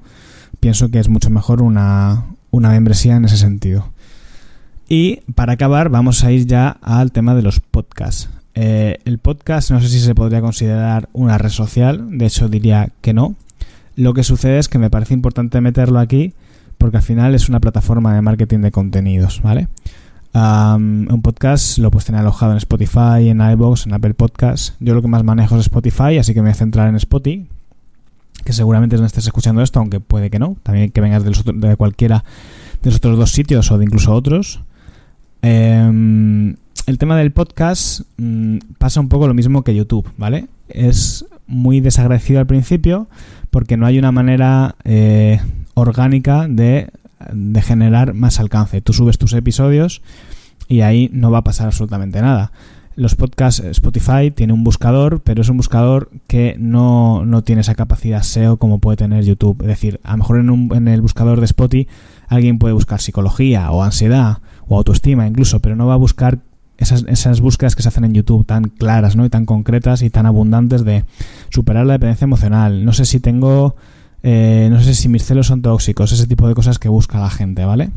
Pienso 0.61 0.91
que 0.91 0.99
es 0.99 1.09
mucho 1.09 1.31
mejor 1.31 1.63
una, 1.63 2.25
membresía 2.53 3.17
en 3.17 3.25
ese 3.25 3.37
sentido. 3.37 3.89
Y 4.89 5.21
para 5.35 5.55
acabar, 5.55 5.89
vamos 5.89 6.23
a 6.23 6.31
ir 6.31 6.47
ya 6.47 6.69
al 6.83 7.13
tema 7.13 7.35
de 7.35 7.43
los 7.43 7.61
podcasts. 7.61 8.29
Eh, 8.55 8.99
el 9.05 9.19
podcast 9.19 9.71
no 9.71 9.81
sé 9.81 9.89
si 9.89 10.01
se 10.01 10.15
podría 10.15 10.41
considerar 10.41 11.09
una 11.13 11.39
red 11.39 11.51
social, 11.51 12.19
de 12.19 12.27
hecho 12.27 12.49
diría 12.49 12.91
que 13.01 13.15
no. 13.15 13.35
Lo 13.97 14.15
que 14.15 14.25
sucede 14.25 14.59
es 14.59 14.69
que 14.69 14.79
me 14.79 14.91
parece 14.91 15.15
importante 15.15 15.61
meterlo 15.61 15.99
aquí 15.99 16.35
porque 16.79 16.97
al 16.97 17.03
final 17.03 17.35
es 17.35 17.49
una 17.49 17.61
plataforma 17.61 18.15
de 18.15 18.23
marketing 18.23 18.59
de 18.61 18.73
contenidos, 18.73 19.41
¿vale? 19.43 19.69
un 20.35 21.21
podcast 21.23 21.77
lo 21.79 21.91
puedes 21.91 22.07
tener 22.07 22.23
alojado 22.23 22.53
en 22.53 22.59
Spotify, 22.59 23.29
en 23.29 23.41
iVoox, 23.41 23.87
en 23.87 23.95
Apple 23.95 24.15
Podcasts. 24.15 24.75
Yo 24.81 24.95
lo 24.95 25.03
que 25.03 25.09
más 25.09 25.23
manejo 25.25 25.57
es 25.57 25.63
Spotify, 25.63 26.19
así 26.19 26.33
que 26.33 26.41
me 26.41 26.49
voy 26.49 26.53
a 26.53 26.55
centrar 26.55 26.89
en 26.89 26.97
Spotify, 26.97 27.47
que 28.45 28.53
seguramente 28.53 28.97
no 28.97 29.05
estés 29.05 29.27
escuchando 29.27 29.63
esto, 29.63 29.79
aunque 29.79 30.01
puede 30.01 30.31
que 30.31 30.39
no. 30.39 30.57
También 30.63 30.91
que 30.91 31.01
vengas 31.01 31.23
de, 31.25 31.77
cualquiera 31.77 32.25
de 32.83 32.91
los 32.91 32.97
otros 32.97 33.19
dos 33.19 33.31
sitios 33.31 33.71
o 33.71 33.79
de 33.79 33.85
incluso 33.85 34.13
otros. 34.13 34.61
Em, 35.43 36.57
el 36.87 36.99
tema 36.99 37.17
del 37.17 37.33
podcast 37.33 38.03
mm, 38.17 38.59
pasa 38.79 39.01
un 39.01 39.09
poco 39.09 39.27
lo 39.27 39.35
mismo 39.35 39.63
que 39.63 39.75
YouTube, 39.75 40.11
¿vale? 40.17 40.47
Es 40.69 41.25
muy 41.47 41.81
desagradecido 41.81 42.41
al 42.41 42.47
principio 42.47 43.09
porque 43.51 43.77
no 43.77 43.87
hay 43.87 43.99
una 43.99 44.13
manera 44.13 44.77
eh, 44.85 45.41
orgánica 45.75 46.49
de 46.49 46.91
generar 47.63 48.15
más 48.15 48.41
alcance. 48.41 48.81
Tú 48.81 48.93
subes 48.93 49.19
tus 49.19 49.33
episodios 49.35 50.03
y 50.69 50.81
ahí 50.81 51.11
no 51.13 51.31
va 51.31 51.39
a 51.39 51.45
pasar 51.45 51.67
absolutamente 51.67 52.21
nada. 52.23 52.53
Los 52.95 53.15
podcasts, 53.15 53.61
Spotify 53.65 54.31
tiene 54.31 54.53
un 54.53 54.65
buscador, 54.65 55.23
pero 55.23 55.41
es 55.41 55.49
un 55.49 55.57
buscador 55.57 56.11
que 56.27 56.57
no, 56.59 57.25
tiene 57.45 57.63
esa 57.63 57.75
capacidad 57.75 58.23
SEO 58.23 58.59
como 58.59 58.81
puede 58.81 58.97
tener 58.97 59.25
YouTube. 59.25 59.63
Es 59.63 59.69
decir, 59.69 60.01
a 60.05 60.13
lo 60.13 60.19
mejor 60.19 60.39
en, 60.39 60.51
un, 60.51 60.71
en 60.75 60.89
el 60.89 61.01
buscador 61.01 61.41
de 61.41 61.47
Spotify 61.47 61.89
alguien 62.29 62.59
puede 62.59 62.75
buscar 62.75 63.01
psicología 63.01 63.71
o 63.71 63.83
ansiedad 63.83 64.39
o 64.69 64.77
autoestima 64.77 65.27
incluso, 65.27 65.61
pero 65.61 65.77
no 65.77 65.87
va 65.87 65.95
a 65.95 65.99
buscar 65.99 66.41
esas, 66.83 67.05
esas, 67.09 67.41
búsquedas 67.41 67.77
que 67.77 67.83
se 67.83 67.89
hacen 67.89 68.05
en 68.05 68.15
YouTube 68.15 68.47
tan 68.47 68.65
claras 68.65 69.17
¿no? 69.17 69.25
y 69.25 69.31
tan 69.31 69.47
concretas 69.47 70.03
y 70.03 70.11
tan 70.11 70.27
abundantes 70.27 70.85
de 70.85 71.05
superar 71.51 71.87
la 71.87 71.95
dependencia 71.95 72.25
emocional. 72.25 72.85
No 72.85 72.93
sé 72.93 73.05
si 73.05 73.21
tengo 73.21 73.77
eh, 74.23 74.69
no 74.71 74.81
sé 74.81 74.95
si 74.95 75.09
mis 75.09 75.25
celos 75.25 75.49
son 75.49 75.63
tóxicos, 75.63 76.13
ese 76.13 76.27
tipo 76.27 76.47
de 76.47 76.55
cosas 76.55 76.79
que 76.79 76.89
busca 76.89 77.19
la 77.19 77.31
gente, 77.31 77.65
¿vale? 77.65 77.91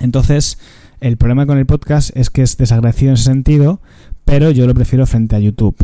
Entonces, 0.00 0.58
el 1.00 1.16
problema 1.16 1.46
con 1.46 1.58
el 1.58 1.66
podcast 1.66 2.16
es 2.16 2.30
que 2.30 2.42
es 2.42 2.56
desagradecido 2.56 3.10
en 3.10 3.14
ese 3.14 3.24
sentido, 3.24 3.80
pero 4.24 4.50
yo 4.50 4.66
lo 4.66 4.74
prefiero 4.74 5.06
frente 5.06 5.36
a 5.36 5.40
YouTube. 5.40 5.76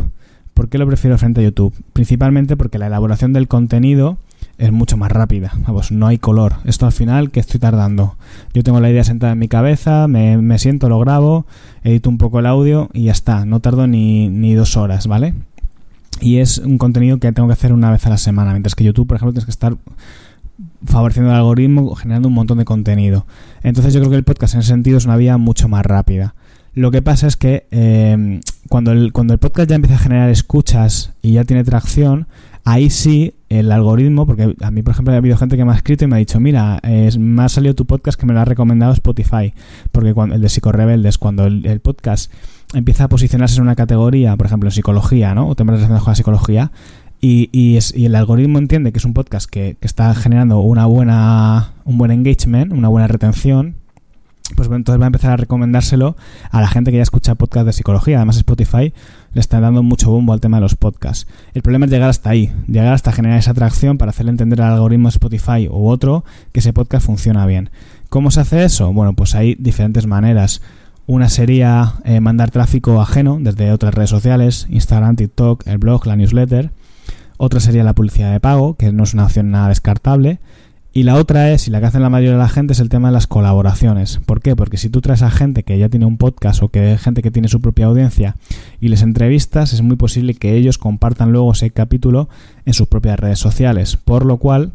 ¿Por 0.53 0.69
qué 0.69 0.77
lo 0.77 0.87
prefiero 0.87 1.17
frente 1.17 1.41
a 1.41 1.43
YouTube? 1.43 1.73
Principalmente 1.93 2.55
porque 2.57 2.79
la 2.79 2.87
elaboración 2.87 3.33
del 3.33 3.47
contenido 3.47 4.17
es 4.59 4.71
mucho 4.71 4.95
más 4.97 5.11
rápida. 5.11 5.51
Vamos, 5.65 5.91
no 5.91 6.05
hay 6.05 6.19
color. 6.19 6.57
Esto 6.65 6.85
al 6.85 6.91
final, 6.91 7.31
¿qué 7.31 7.39
estoy 7.39 7.59
tardando? 7.59 8.15
Yo 8.53 8.61
tengo 8.61 8.79
la 8.79 8.91
idea 8.91 9.03
sentada 9.03 9.33
en 9.33 9.39
mi 9.39 9.47
cabeza, 9.47 10.07
me, 10.07 10.37
me 10.37 10.59
siento, 10.59 10.89
lo 10.89 10.99
grabo, 10.99 11.47
edito 11.83 12.09
un 12.09 12.19
poco 12.19 12.39
el 12.39 12.45
audio 12.45 12.89
y 12.93 13.05
ya 13.05 13.11
está. 13.11 13.45
No 13.45 13.59
tardo 13.59 13.87
ni, 13.87 14.29
ni 14.29 14.53
dos 14.53 14.77
horas, 14.77 15.07
¿vale? 15.07 15.33
y 16.21 16.37
es 16.37 16.57
un 16.57 16.77
contenido 16.77 17.19
que 17.19 17.31
tengo 17.31 17.47
que 17.47 17.53
hacer 17.53 17.73
una 17.73 17.91
vez 17.91 18.05
a 18.05 18.09
la 18.09 18.17
semana, 18.17 18.51
mientras 18.51 18.75
que 18.75 18.83
YouTube, 18.83 19.07
por 19.07 19.17
ejemplo, 19.17 19.33
tienes 19.33 19.45
que 19.45 19.51
estar 19.51 19.77
favoreciendo 20.85 21.31
el 21.31 21.37
algoritmo, 21.37 21.95
generando 21.95 22.27
un 22.27 22.33
montón 22.33 22.57
de 22.57 22.65
contenido. 22.65 23.25
Entonces 23.63 23.93
yo 23.93 23.99
creo 24.01 24.11
que 24.11 24.17
el 24.17 24.23
podcast 24.23 24.55
en 24.55 24.61
ese 24.61 24.69
sentido 24.69 24.97
es 24.97 25.05
una 25.05 25.17
vía 25.17 25.37
mucho 25.37 25.69
más 25.69 25.85
rápida. 25.85 26.35
Lo 26.73 26.91
que 26.91 27.01
pasa 27.01 27.27
es 27.27 27.35
que 27.35 27.67
eh, 27.71 28.41
cuando, 28.67 28.91
el, 28.91 29.11
cuando 29.11 29.33
el 29.33 29.39
podcast 29.39 29.69
ya 29.69 29.75
empieza 29.75 29.95
a 29.95 29.99
generar 29.99 30.29
escuchas 30.29 31.13
y 31.21 31.33
ya 31.33 31.43
tiene 31.43 31.63
tracción, 31.63 32.27
ahí 32.71 32.89
sí 32.89 33.33
el 33.49 33.71
algoritmo, 33.71 34.25
porque 34.27 34.55
a 34.61 34.71
mí, 34.71 34.83
por 34.83 34.93
ejemplo, 34.93 35.13
ha 35.13 35.17
habido 35.17 35.37
gente 35.37 35.57
que 35.57 35.65
me 35.65 35.71
ha 35.71 35.75
escrito 35.75 36.05
y 36.05 36.07
me 36.07 36.15
ha 36.15 36.19
dicho, 36.19 36.39
mira, 36.39 36.79
me 37.17 37.43
ha 37.43 37.49
salido 37.49 37.73
tu 37.73 37.85
podcast 37.85 38.19
que 38.19 38.25
me 38.25 38.33
lo 38.33 38.39
ha 38.39 38.45
recomendado 38.45 38.93
Spotify, 38.93 39.53
porque 39.91 40.13
cuando, 40.13 40.35
el 40.35 40.41
de 40.41 40.49
Psicorebeldes, 40.49 41.17
cuando 41.17 41.45
el, 41.45 41.79
podcast 41.79 42.31
empieza 42.73 43.05
a 43.05 43.09
posicionarse 43.09 43.55
en 43.55 43.63
una 43.63 43.75
categoría, 43.75 44.37
por 44.37 44.45
ejemplo, 44.45 44.67
en 44.67 44.73
psicología, 44.73 45.33
¿no? 45.33 45.47
O 45.47 45.55
temas 45.55 45.73
relacionados 45.73 46.03
con 46.03 46.11
la 46.11 46.15
psicología, 46.15 46.71
y, 47.21 47.49
y, 47.51 47.77
es, 47.77 47.93
y, 47.95 48.05
el 48.05 48.15
algoritmo 48.15 48.59
entiende 48.59 48.91
que 48.91 48.99
es 48.99 49.05
un 49.05 49.13
podcast 49.13 49.49
que, 49.49 49.75
que, 49.79 49.87
está 49.87 50.13
generando 50.13 50.59
una 50.59 50.85
buena, 50.85 51.73
un 51.85 51.97
buen 51.97 52.11
engagement, 52.11 52.71
una 52.71 52.87
buena 52.87 53.07
retención, 53.07 53.75
pues 54.55 54.69
entonces 54.71 54.99
va 54.99 55.05
a 55.05 55.07
empezar 55.07 55.31
a 55.31 55.37
recomendárselo 55.37 56.15
a 56.51 56.61
la 56.61 56.67
gente 56.67 56.91
que 56.91 56.97
ya 56.97 57.03
escucha 57.03 57.35
podcast 57.35 57.65
de 57.65 57.73
psicología. 57.73 58.17
Además 58.17 58.37
Spotify 58.37 58.93
le 59.33 59.41
está 59.41 59.59
dando 59.59 59.83
mucho 59.83 60.11
bombo 60.11 60.33
al 60.33 60.41
tema 60.41 60.57
de 60.57 60.61
los 60.61 60.75
podcasts. 60.75 61.27
El 61.53 61.61
problema 61.61 61.85
es 61.85 61.91
llegar 61.91 62.09
hasta 62.09 62.29
ahí, 62.29 62.51
llegar 62.67 62.93
hasta 62.93 63.11
generar 63.11 63.39
esa 63.39 63.51
atracción 63.51 63.97
para 63.97 64.09
hacerle 64.09 64.31
entender 64.31 64.61
al 64.61 64.73
algoritmo 64.73 65.09
Spotify 65.09 65.67
u 65.69 65.87
otro 65.87 66.23
que 66.51 66.59
ese 66.59 66.73
podcast 66.73 67.05
funciona 67.05 67.45
bien. 67.45 67.69
¿Cómo 68.09 68.31
se 68.31 68.41
hace 68.41 68.63
eso? 68.63 68.91
Bueno, 68.91 69.13
pues 69.13 69.35
hay 69.35 69.55
diferentes 69.55 70.07
maneras. 70.07 70.61
Una 71.05 71.29
sería 71.29 71.93
eh, 72.05 72.19
mandar 72.19 72.51
tráfico 72.51 73.01
ajeno 73.01 73.37
desde 73.39 73.71
otras 73.71 73.93
redes 73.93 74.09
sociales, 74.09 74.67
Instagram, 74.69 75.15
TikTok, 75.15 75.65
el 75.67 75.77
blog, 75.77 76.05
la 76.05 76.15
newsletter. 76.15 76.71
Otra 77.37 77.59
sería 77.59 77.83
la 77.83 77.93
publicidad 77.93 78.31
de 78.31 78.39
pago, 78.39 78.75
que 78.75 78.91
no 78.91 79.03
es 79.03 79.13
una 79.13 79.25
opción 79.25 79.49
nada 79.49 79.69
descartable. 79.69 80.39
Y 80.99 81.03
la 81.03 81.15
otra 81.15 81.53
es, 81.53 81.65
y 81.65 81.71
la 81.71 81.79
que 81.79 81.85
hacen 81.85 82.01
la 82.01 82.09
mayoría 82.09 82.33
de 82.33 82.39
la 82.39 82.49
gente, 82.49 82.73
es 82.73 82.81
el 82.81 82.89
tema 82.89 83.07
de 83.07 83.13
las 83.13 83.25
colaboraciones. 83.25 84.19
¿Por 84.25 84.41
qué? 84.41 84.57
Porque 84.57 84.75
si 84.75 84.89
tú 84.89 84.99
traes 84.99 85.21
a 85.21 85.31
gente 85.31 85.63
que 85.63 85.79
ya 85.79 85.87
tiene 85.87 86.05
un 86.05 86.17
podcast 86.17 86.61
o 86.61 86.67
que 86.67 86.97
gente 86.97 87.21
que 87.21 87.31
tiene 87.31 87.47
su 87.47 87.61
propia 87.61 87.85
audiencia 87.85 88.35
y 88.81 88.89
les 88.89 89.01
entrevistas, 89.01 89.71
es 89.71 89.81
muy 89.81 89.95
posible 89.95 90.33
que 90.33 90.55
ellos 90.55 90.77
compartan 90.77 91.31
luego 91.31 91.53
ese 91.53 91.71
capítulo 91.71 92.27
en 92.65 92.73
sus 92.73 92.89
propias 92.89 93.17
redes 93.17 93.39
sociales. 93.39 93.95
Por 93.95 94.25
lo 94.25 94.39
cual, 94.39 94.73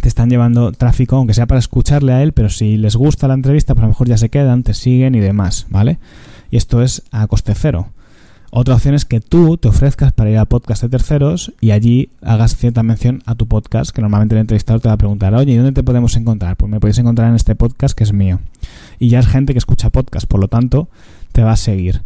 te 0.00 0.06
están 0.06 0.30
llevando 0.30 0.70
tráfico, 0.70 1.16
aunque 1.16 1.34
sea 1.34 1.48
para 1.48 1.58
escucharle 1.58 2.12
a 2.12 2.22
él, 2.22 2.30
pero 2.30 2.48
si 2.48 2.76
les 2.76 2.94
gusta 2.94 3.26
la 3.26 3.34
entrevista, 3.34 3.74
pues 3.74 3.82
a 3.82 3.86
lo 3.86 3.94
mejor 3.94 4.06
ya 4.06 4.18
se 4.18 4.28
quedan, 4.28 4.62
te 4.62 4.74
siguen 4.74 5.16
y 5.16 5.18
demás, 5.18 5.66
¿vale? 5.70 5.98
Y 6.52 6.56
esto 6.56 6.82
es 6.82 7.02
a 7.10 7.26
coste 7.26 7.56
cero. 7.56 7.88
Otra 8.54 8.74
opción 8.74 8.94
es 8.94 9.06
que 9.06 9.20
tú 9.20 9.56
te 9.56 9.68
ofrezcas 9.68 10.12
para 10.12 10.28
ir 10.28 10.36
a 10.36 10.44
podcast 10.44 10.82
de 10.82 10.90
terceros 10.90 11.54
y 11.62 11.70
allí 11.70 12.10
hagas 12.20 12.54
cierta 12.54 12.82
mención 12.82 13.22
a 13.24 13.34
tu 13.34 13.48
podcast, 13.48 13.92
que 13.92 14.02
normalmente 14.02 14.34
el 14.34 14.42
entrevistador 14.42 14.82
te 14.82 14.88
va 14.88 14.94
a 14.94 14.98
preguntar, 14.98 15.34
oye, 15.34 15.54
¿y 15.54 15.56
dónde 15.56 15.72
te 15.72 15.82
podemos 15.82 16.18
encontrar? 16.18 16.58
Pues 16.58 16.70
me 16.70 16.78
podéis 16.78 16.98
encontrar 16.98 17.30
en 17.30 17.34
este 17.34 17.54
podcast 17.54 17.96
que 17.96 18.04
es 18.04 18.12
mío. 18.12 18.40
Y 18.98 19.08
ya 19.08 19.20
es 19.20 19.26
gente 19.26 19.54
que 19.54 19.58
escucha 19.58 19.88
podcast, 19.88 20.26
por 20.26 20.38
lo 20.38 20.48
tanto, 20.48 20.90
te 21.32 21.42
va 21.42 21.52
a 21.52 21.56
seguir. 21.56 22.02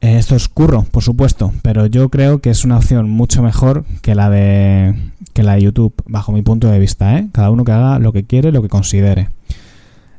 Eh, 0.00 0.16
esto 0.18 0.36
es 0.36 0.46
curro, 0.46 0.84
por 0.92 1.02
supuesto, 1.02 1.52
pero 1.62 1.86
yo 1.86 2.08
creo 2.08 2.38
que 2.38 2.50
es 2.50 2.64
una 2.64 2.76
opción 2.76 3.10
mucho 3.10 3.42
mejor 3.42 3.84
que 4.00 4.14
la 4.14 4.30
de 4.30 4.94
que 5.32 5.42
la 5.42 5.54
de 5.54 5.62
YouTube, 5.62 5.92
bajo 6.06 6.30
mi 6.30 6.42
punto 6.42 6.68
de 6.68 6.78
vista, 6.78 7.18
¿eh? 7.18 7.30
Cada 7.32 7.50
uno 7.50 7.64
que 7.64 7.72
haga 7.72 7.98
lo 7.98 8.12
que 8.12 8.22
quiere, 8.22 8.52
lo 8.52 8.62
que 8.62 8.68
considere. 8.68 9.30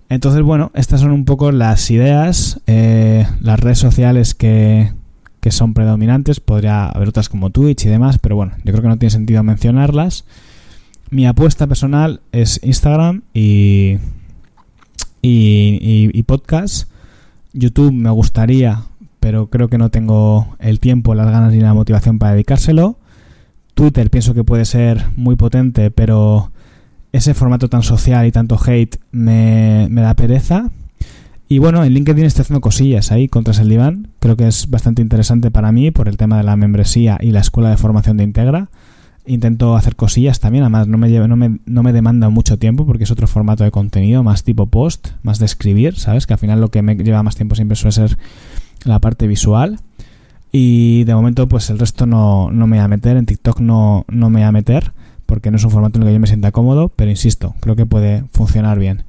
Entonces, 0.09 0.41
bueno, 0.41 0.71
estas 0.73 0.99
son 0.99 1.11
un 1.11 1.23
poco 1.23 1.53
las 1.53 1.89
ideas, 1.91 2.59
eh, 2.67 3.25
las 3.39 3.57
redes 3.57 3.79
sociales 3.79 4.35
que, 4.35 4.98
que 5.39 5.51
son 5.51 5.73
predominantes. 5.73 6.39
Podría 6.39 6.87
haber 6.87 7.09
otras 7.09 7.29
como 7.29 7.49
Twitch 7.49 7.85
y 7.85 7.89
demás, 7.89 8.17
pero 8.19 8.35
bueno, 8.35 8.53
yo 8.63 8.71
creo 8.71 8.81
que 8.81 8.87
no 8.89 8.97
tiene 8.97 9.11
sentido 9.11 9.43
mencionarlas. 9.43 10.25
Mi 11.09 11.25
apuesta 11.25 11.65
personal 11.67 12.21
es 12.31 12.59
Instagram 12.63 13.23
y, 13.33 13.97
y, 15.21 16.23
podcast. 16.23 16.89
YouTube 17.53 17.91
me 17.91 18.11
gustaría, 18.11 18.83
pero 19.19 19.47
creo 19.49 19.69
que 19.69 19.79
no 19.79 19.89
tengo 19.89 20.55
el 20.59 20.79
tiempo, 20.79 21.15
las 21.15 21.31
ganas 21.31 21.51
ni 21.51 21.61
la 21.61 21.73
motivación 21.73 22.19
para 22.19 22.33
dedicárselo. 22.33 22.99
Twitter 23.73 24.09
pienso 24.11 24.33
que 24.35 24.43
puede 24.43 24.65
ser 24.65 25.05
muy 25.15 25.35
potente, 25.35 25.89
pero 25.89 26.51
ese 27.11 27.33
formato 27.33 27.69
tan 27.69 27.81
social 27.81 28.27
y 28.27 28.31
tanto 28.31 28.59
hate 28.63 28.99
me, 29.11 29.87
me 29.89 30.01
da 30.01 30.13
pereza. 30.15 30.69
Y 31.51 31.57
bueno, 31.57 31.83
en 31.83 31.95
LinkedIn 31.95 32.25
estoy 32.25 32.43
haciendo 32.43 32.61
cosillas 32.61 33.11
ahí 33.11 33.27
contra 33.27 33.59
el 33.59 33.67
diván. 33.67 34.09
Creo 34.19 34.37
que 34.37 34.47
es 34.47 34.69
bastante 34.69 35.01
interesante 35.01 35.49
para 35.49 35.71
mí 35.71 35.89
por 35.89 36.07
el 36.07 36.15
tema 36.15 36.37
de 36.37 36.43
la 36.43 36.55
membresía 36.55 37.17
y 37.19 37.31
la 37.31 37.39
escuela 37.39 37.71
de 37.71 37.77
formación 37.77 38.17
de 38.17 38.23
Integra. 38.23 38.69
Intento 39.25 39.75
hacer 39.75 39.95
cosillas 39.95 40.39
también, 40.39 40.63
además 40.63 40.87
no 40.87 40.99
me, 40.99 41.09
lleva, 41.09 41.27
no, 41.27 41.35
me, 41.35 41.57
no 41.65 41.81
me 41.81 41.91
demanda 41.91 42.29
mucho 42.29 42.59
tiempo 42.59 42.85
porque 42.85 43.03
es 43.03 43.11
otro 43.11 43.25
formato 43.25 43.63
de 43.63 43.71
contenido, 43.71 44.21
más 44.21 44.43
tipo 44.43 44.67
post, 44.67 45.09
más 45.23 45.39
de 45.39 45.45
escribir, 45.45 45.95
¿sabes? 45.97 46.27
Que 46.27 46.33
al 46.33 46.39
final 46.39 46.61
lo 46.61 46.69
que 46.69 46.83
me 46.83 46.95
lleva 46.95 47.23
más 47.23 47.35
tiempo 47.35 47.55
siempre 47.55 47.75
suele 47.75 47.93
ser 47.93 48.17
la 48.83 48.99
parte 48.99 49.25
visual. 49.25 49.79
Y 50.51 51.03
de 51.05 51.15
momento, 51.15 51.49
pues 51.49 51.71
el 51.71 51.79
resto 51.79 52.05
no, 52.05 52.51
no 52.51 52.67
me 52.67 52.77
voy 52.77 52.85
a 52.85 52.87
meter. 52.87 53.17
En 53.17 53.25
TikTok 53.25 53.59
no, 53.59 54.05
no 54.07 54.29
me 54.29 54.41
voy 54.41 54.47
a 54.47 54.51
meter 54.51 54.91
porque 55.25 55.49
no 55.49 55.57
es 55.57 55.63
un 55.63 55.71
formato 55.71 55.97
en 55.97 56.03
el 56.03 56.09
que 56.09 56.13
yo 56.13 56.19
me 56.19 56.27
sienta 56.27 56.51
cómodo, 56.51 56.89
pero 56.95 57.09
insisto, 57.09 57.55
creo 57.59 57.75
que 57.75 57.87
puede 57.87 58.23
funcionar 58.33 58.77
bien. 58.77 59.03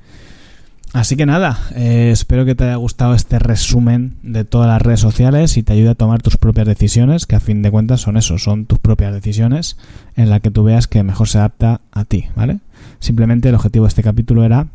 Así 0.92 1.16
que 1.16 1.24
nada, 1.24 1.60
eh, 1.76 2.10
espero 2.12 2.44
que 2.44 2.56
te 2.56 2.64
haya 2.64 2.74
gustado 2.74 3.14
este 3.14 3.38
resumen 3.38 4.16
de 4.24 4.44
todas 4.44 4.66
las 4.66 4.82
redes 4.82 4.98
sociales 4.98 5.56
y 5.56 5.62
te 5.62 5.72
ayude 5.72 5.90
a 5.90 5.94
tomar 5.94 6.20
tus 6.20 6.36
propias 6.36 6.66
decisiones, 6.66 7.26
que 7.26 7.36
a 7.36 7.40
fin 7.40 7.62
de 7.62 7.70
cuentas 7.70 8.00
son 8.00 8.16
eso, 8.16 8.38
son 8.38 8.66
tus 8.66 8.80
propias 8.80 9.12
decisiones 9.12 9.76
en 10.16 10.30
las 10.30 10.40
que 10.40 10.50
tú 10.50 10.64
veas 10.64 10.88
que 10.88 11.04
mejor 11.04 11.28
se 11.28 11.38
adapta 11.38 11.80
a 11.92 12.04
ti, 12.04 12.26
¿vale? 12.34 12.58
Simplemente 12.98 13.48
el 13.48 13.54
objetivo 13.54 13.84
de 13.84 13.90
este 13.90 14.02
capítulo 14.02 14.42
era 14.44 14.66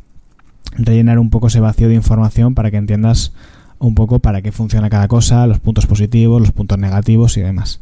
rellenar 0.78 1.20
un 1.20 1.30
poco 1.30 1.48
ese 1.48 1.60
vacío 1.60 1.90
de 1.90 1.96
información 1.96 2.56
para 2.56 2.72
que 2.72 2.78
entiendas 2.78 3.34
un 3.78 3.94
poco 3.94 4.20
para 4.20 4.42
qué 4.42 4.54
funciona 4.54 4.90
cada 4.90 5.10
cosa, 5.10 5.46
los 5.48 5.60
puntos 5.60 5.86
positivos, 5.86 6.40
los 6.40 6.54
puntos 6.54 6.78
negativos 6.78 7.36
y 7.36 7.42
demás. 7.42 7.82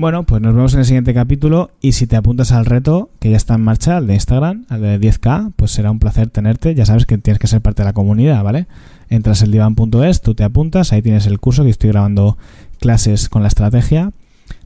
Bueno, 0.00 0.22
pues 0.22 0.40
nos 0.40 0.54
vemos 0.54 0.72
en 0.72 0.78
el 0.78 0.86
siguiente 0.86 1.12
capítulo 1.12 1.72
y 1.82 1.92
si 1.92 2.06
te 2.06 2.16
apuntas 2.16 2.52
al 2.52 2.64
reto 2.64 3.10
que 3.20 3.28
ya 3.28 3.36
está 3.36 3.56
en 3.56 3.60
marcha, 3.60 3.98
al 3.98 4.06
de 4.06 4.14
Instagram, 4.14 4.64
al 4.70 4.80
de 4.80 4.98
10K, 4.98 5.52
pues 5.56 5.72
será 5.72 5.90
un 5.90 5.98
placer 5.98 6.30
tenerte. 6.30 6.74
Ya 6.74 6.86
sabes 6.86 7.04
que 7.04 7.18
tienes 7.18 7.38
que 7.38 7.46
ser 7.46 7.60
parte 7.60 7.82
de 7.82 7.84
la 7.84 7.92
comunidad, 7.92 8.42
¿vale? 8.42 8.66
Entras 9.10 9.42
en 9.42 9.50
divan.es, 9.50 10.22
tú 10.22 10.34
te 10.34 10.42
apuntas, 10.42 10.94
ahí 10.94 11.02
tienes 11.02 11.26
el 11.26 11.38
curso 11.38 11.64
que 11.64 11.68
estoy 11.68 11.90
grabando 11.90 12.38
clases 12.78 13.28
con 13.28 13.42
la 13.42 13.48
estrategia, 13.48 14.12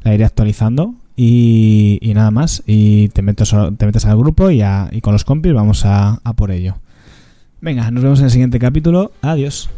la 0.04 0.14
iré 0.14 0.24
actualizando 0.24 0.94
y, 1.16 1.98
nada 2.14 2.30
más. 2.30 2.62
Y 2.64 3.08
te 3.08 3.22
metes, 3.22 3.52
te 3.76 3.86
metes 3.86 4.06
al 4.06 4.16
grupo 4.16 4.52
y, 4.52 4.62
y 4.92 5.00
con 5.00 5.14
los 5.14 5.24
compis 5.24 5.52
vamos 5.52 5.84
a, 5.84 6.20
a 6.22 6.32
por 6.34 6.52
ello. 6.52 6.76
Venga, 7.60 7.90
nos 7.90 8.04
vemos 8.04 8.20
en 8.20 8.26
el 8.26 8.30
siguiente 8.30 8.60
capítulo. 8.60 9.10
Adiós. 9.20 9.68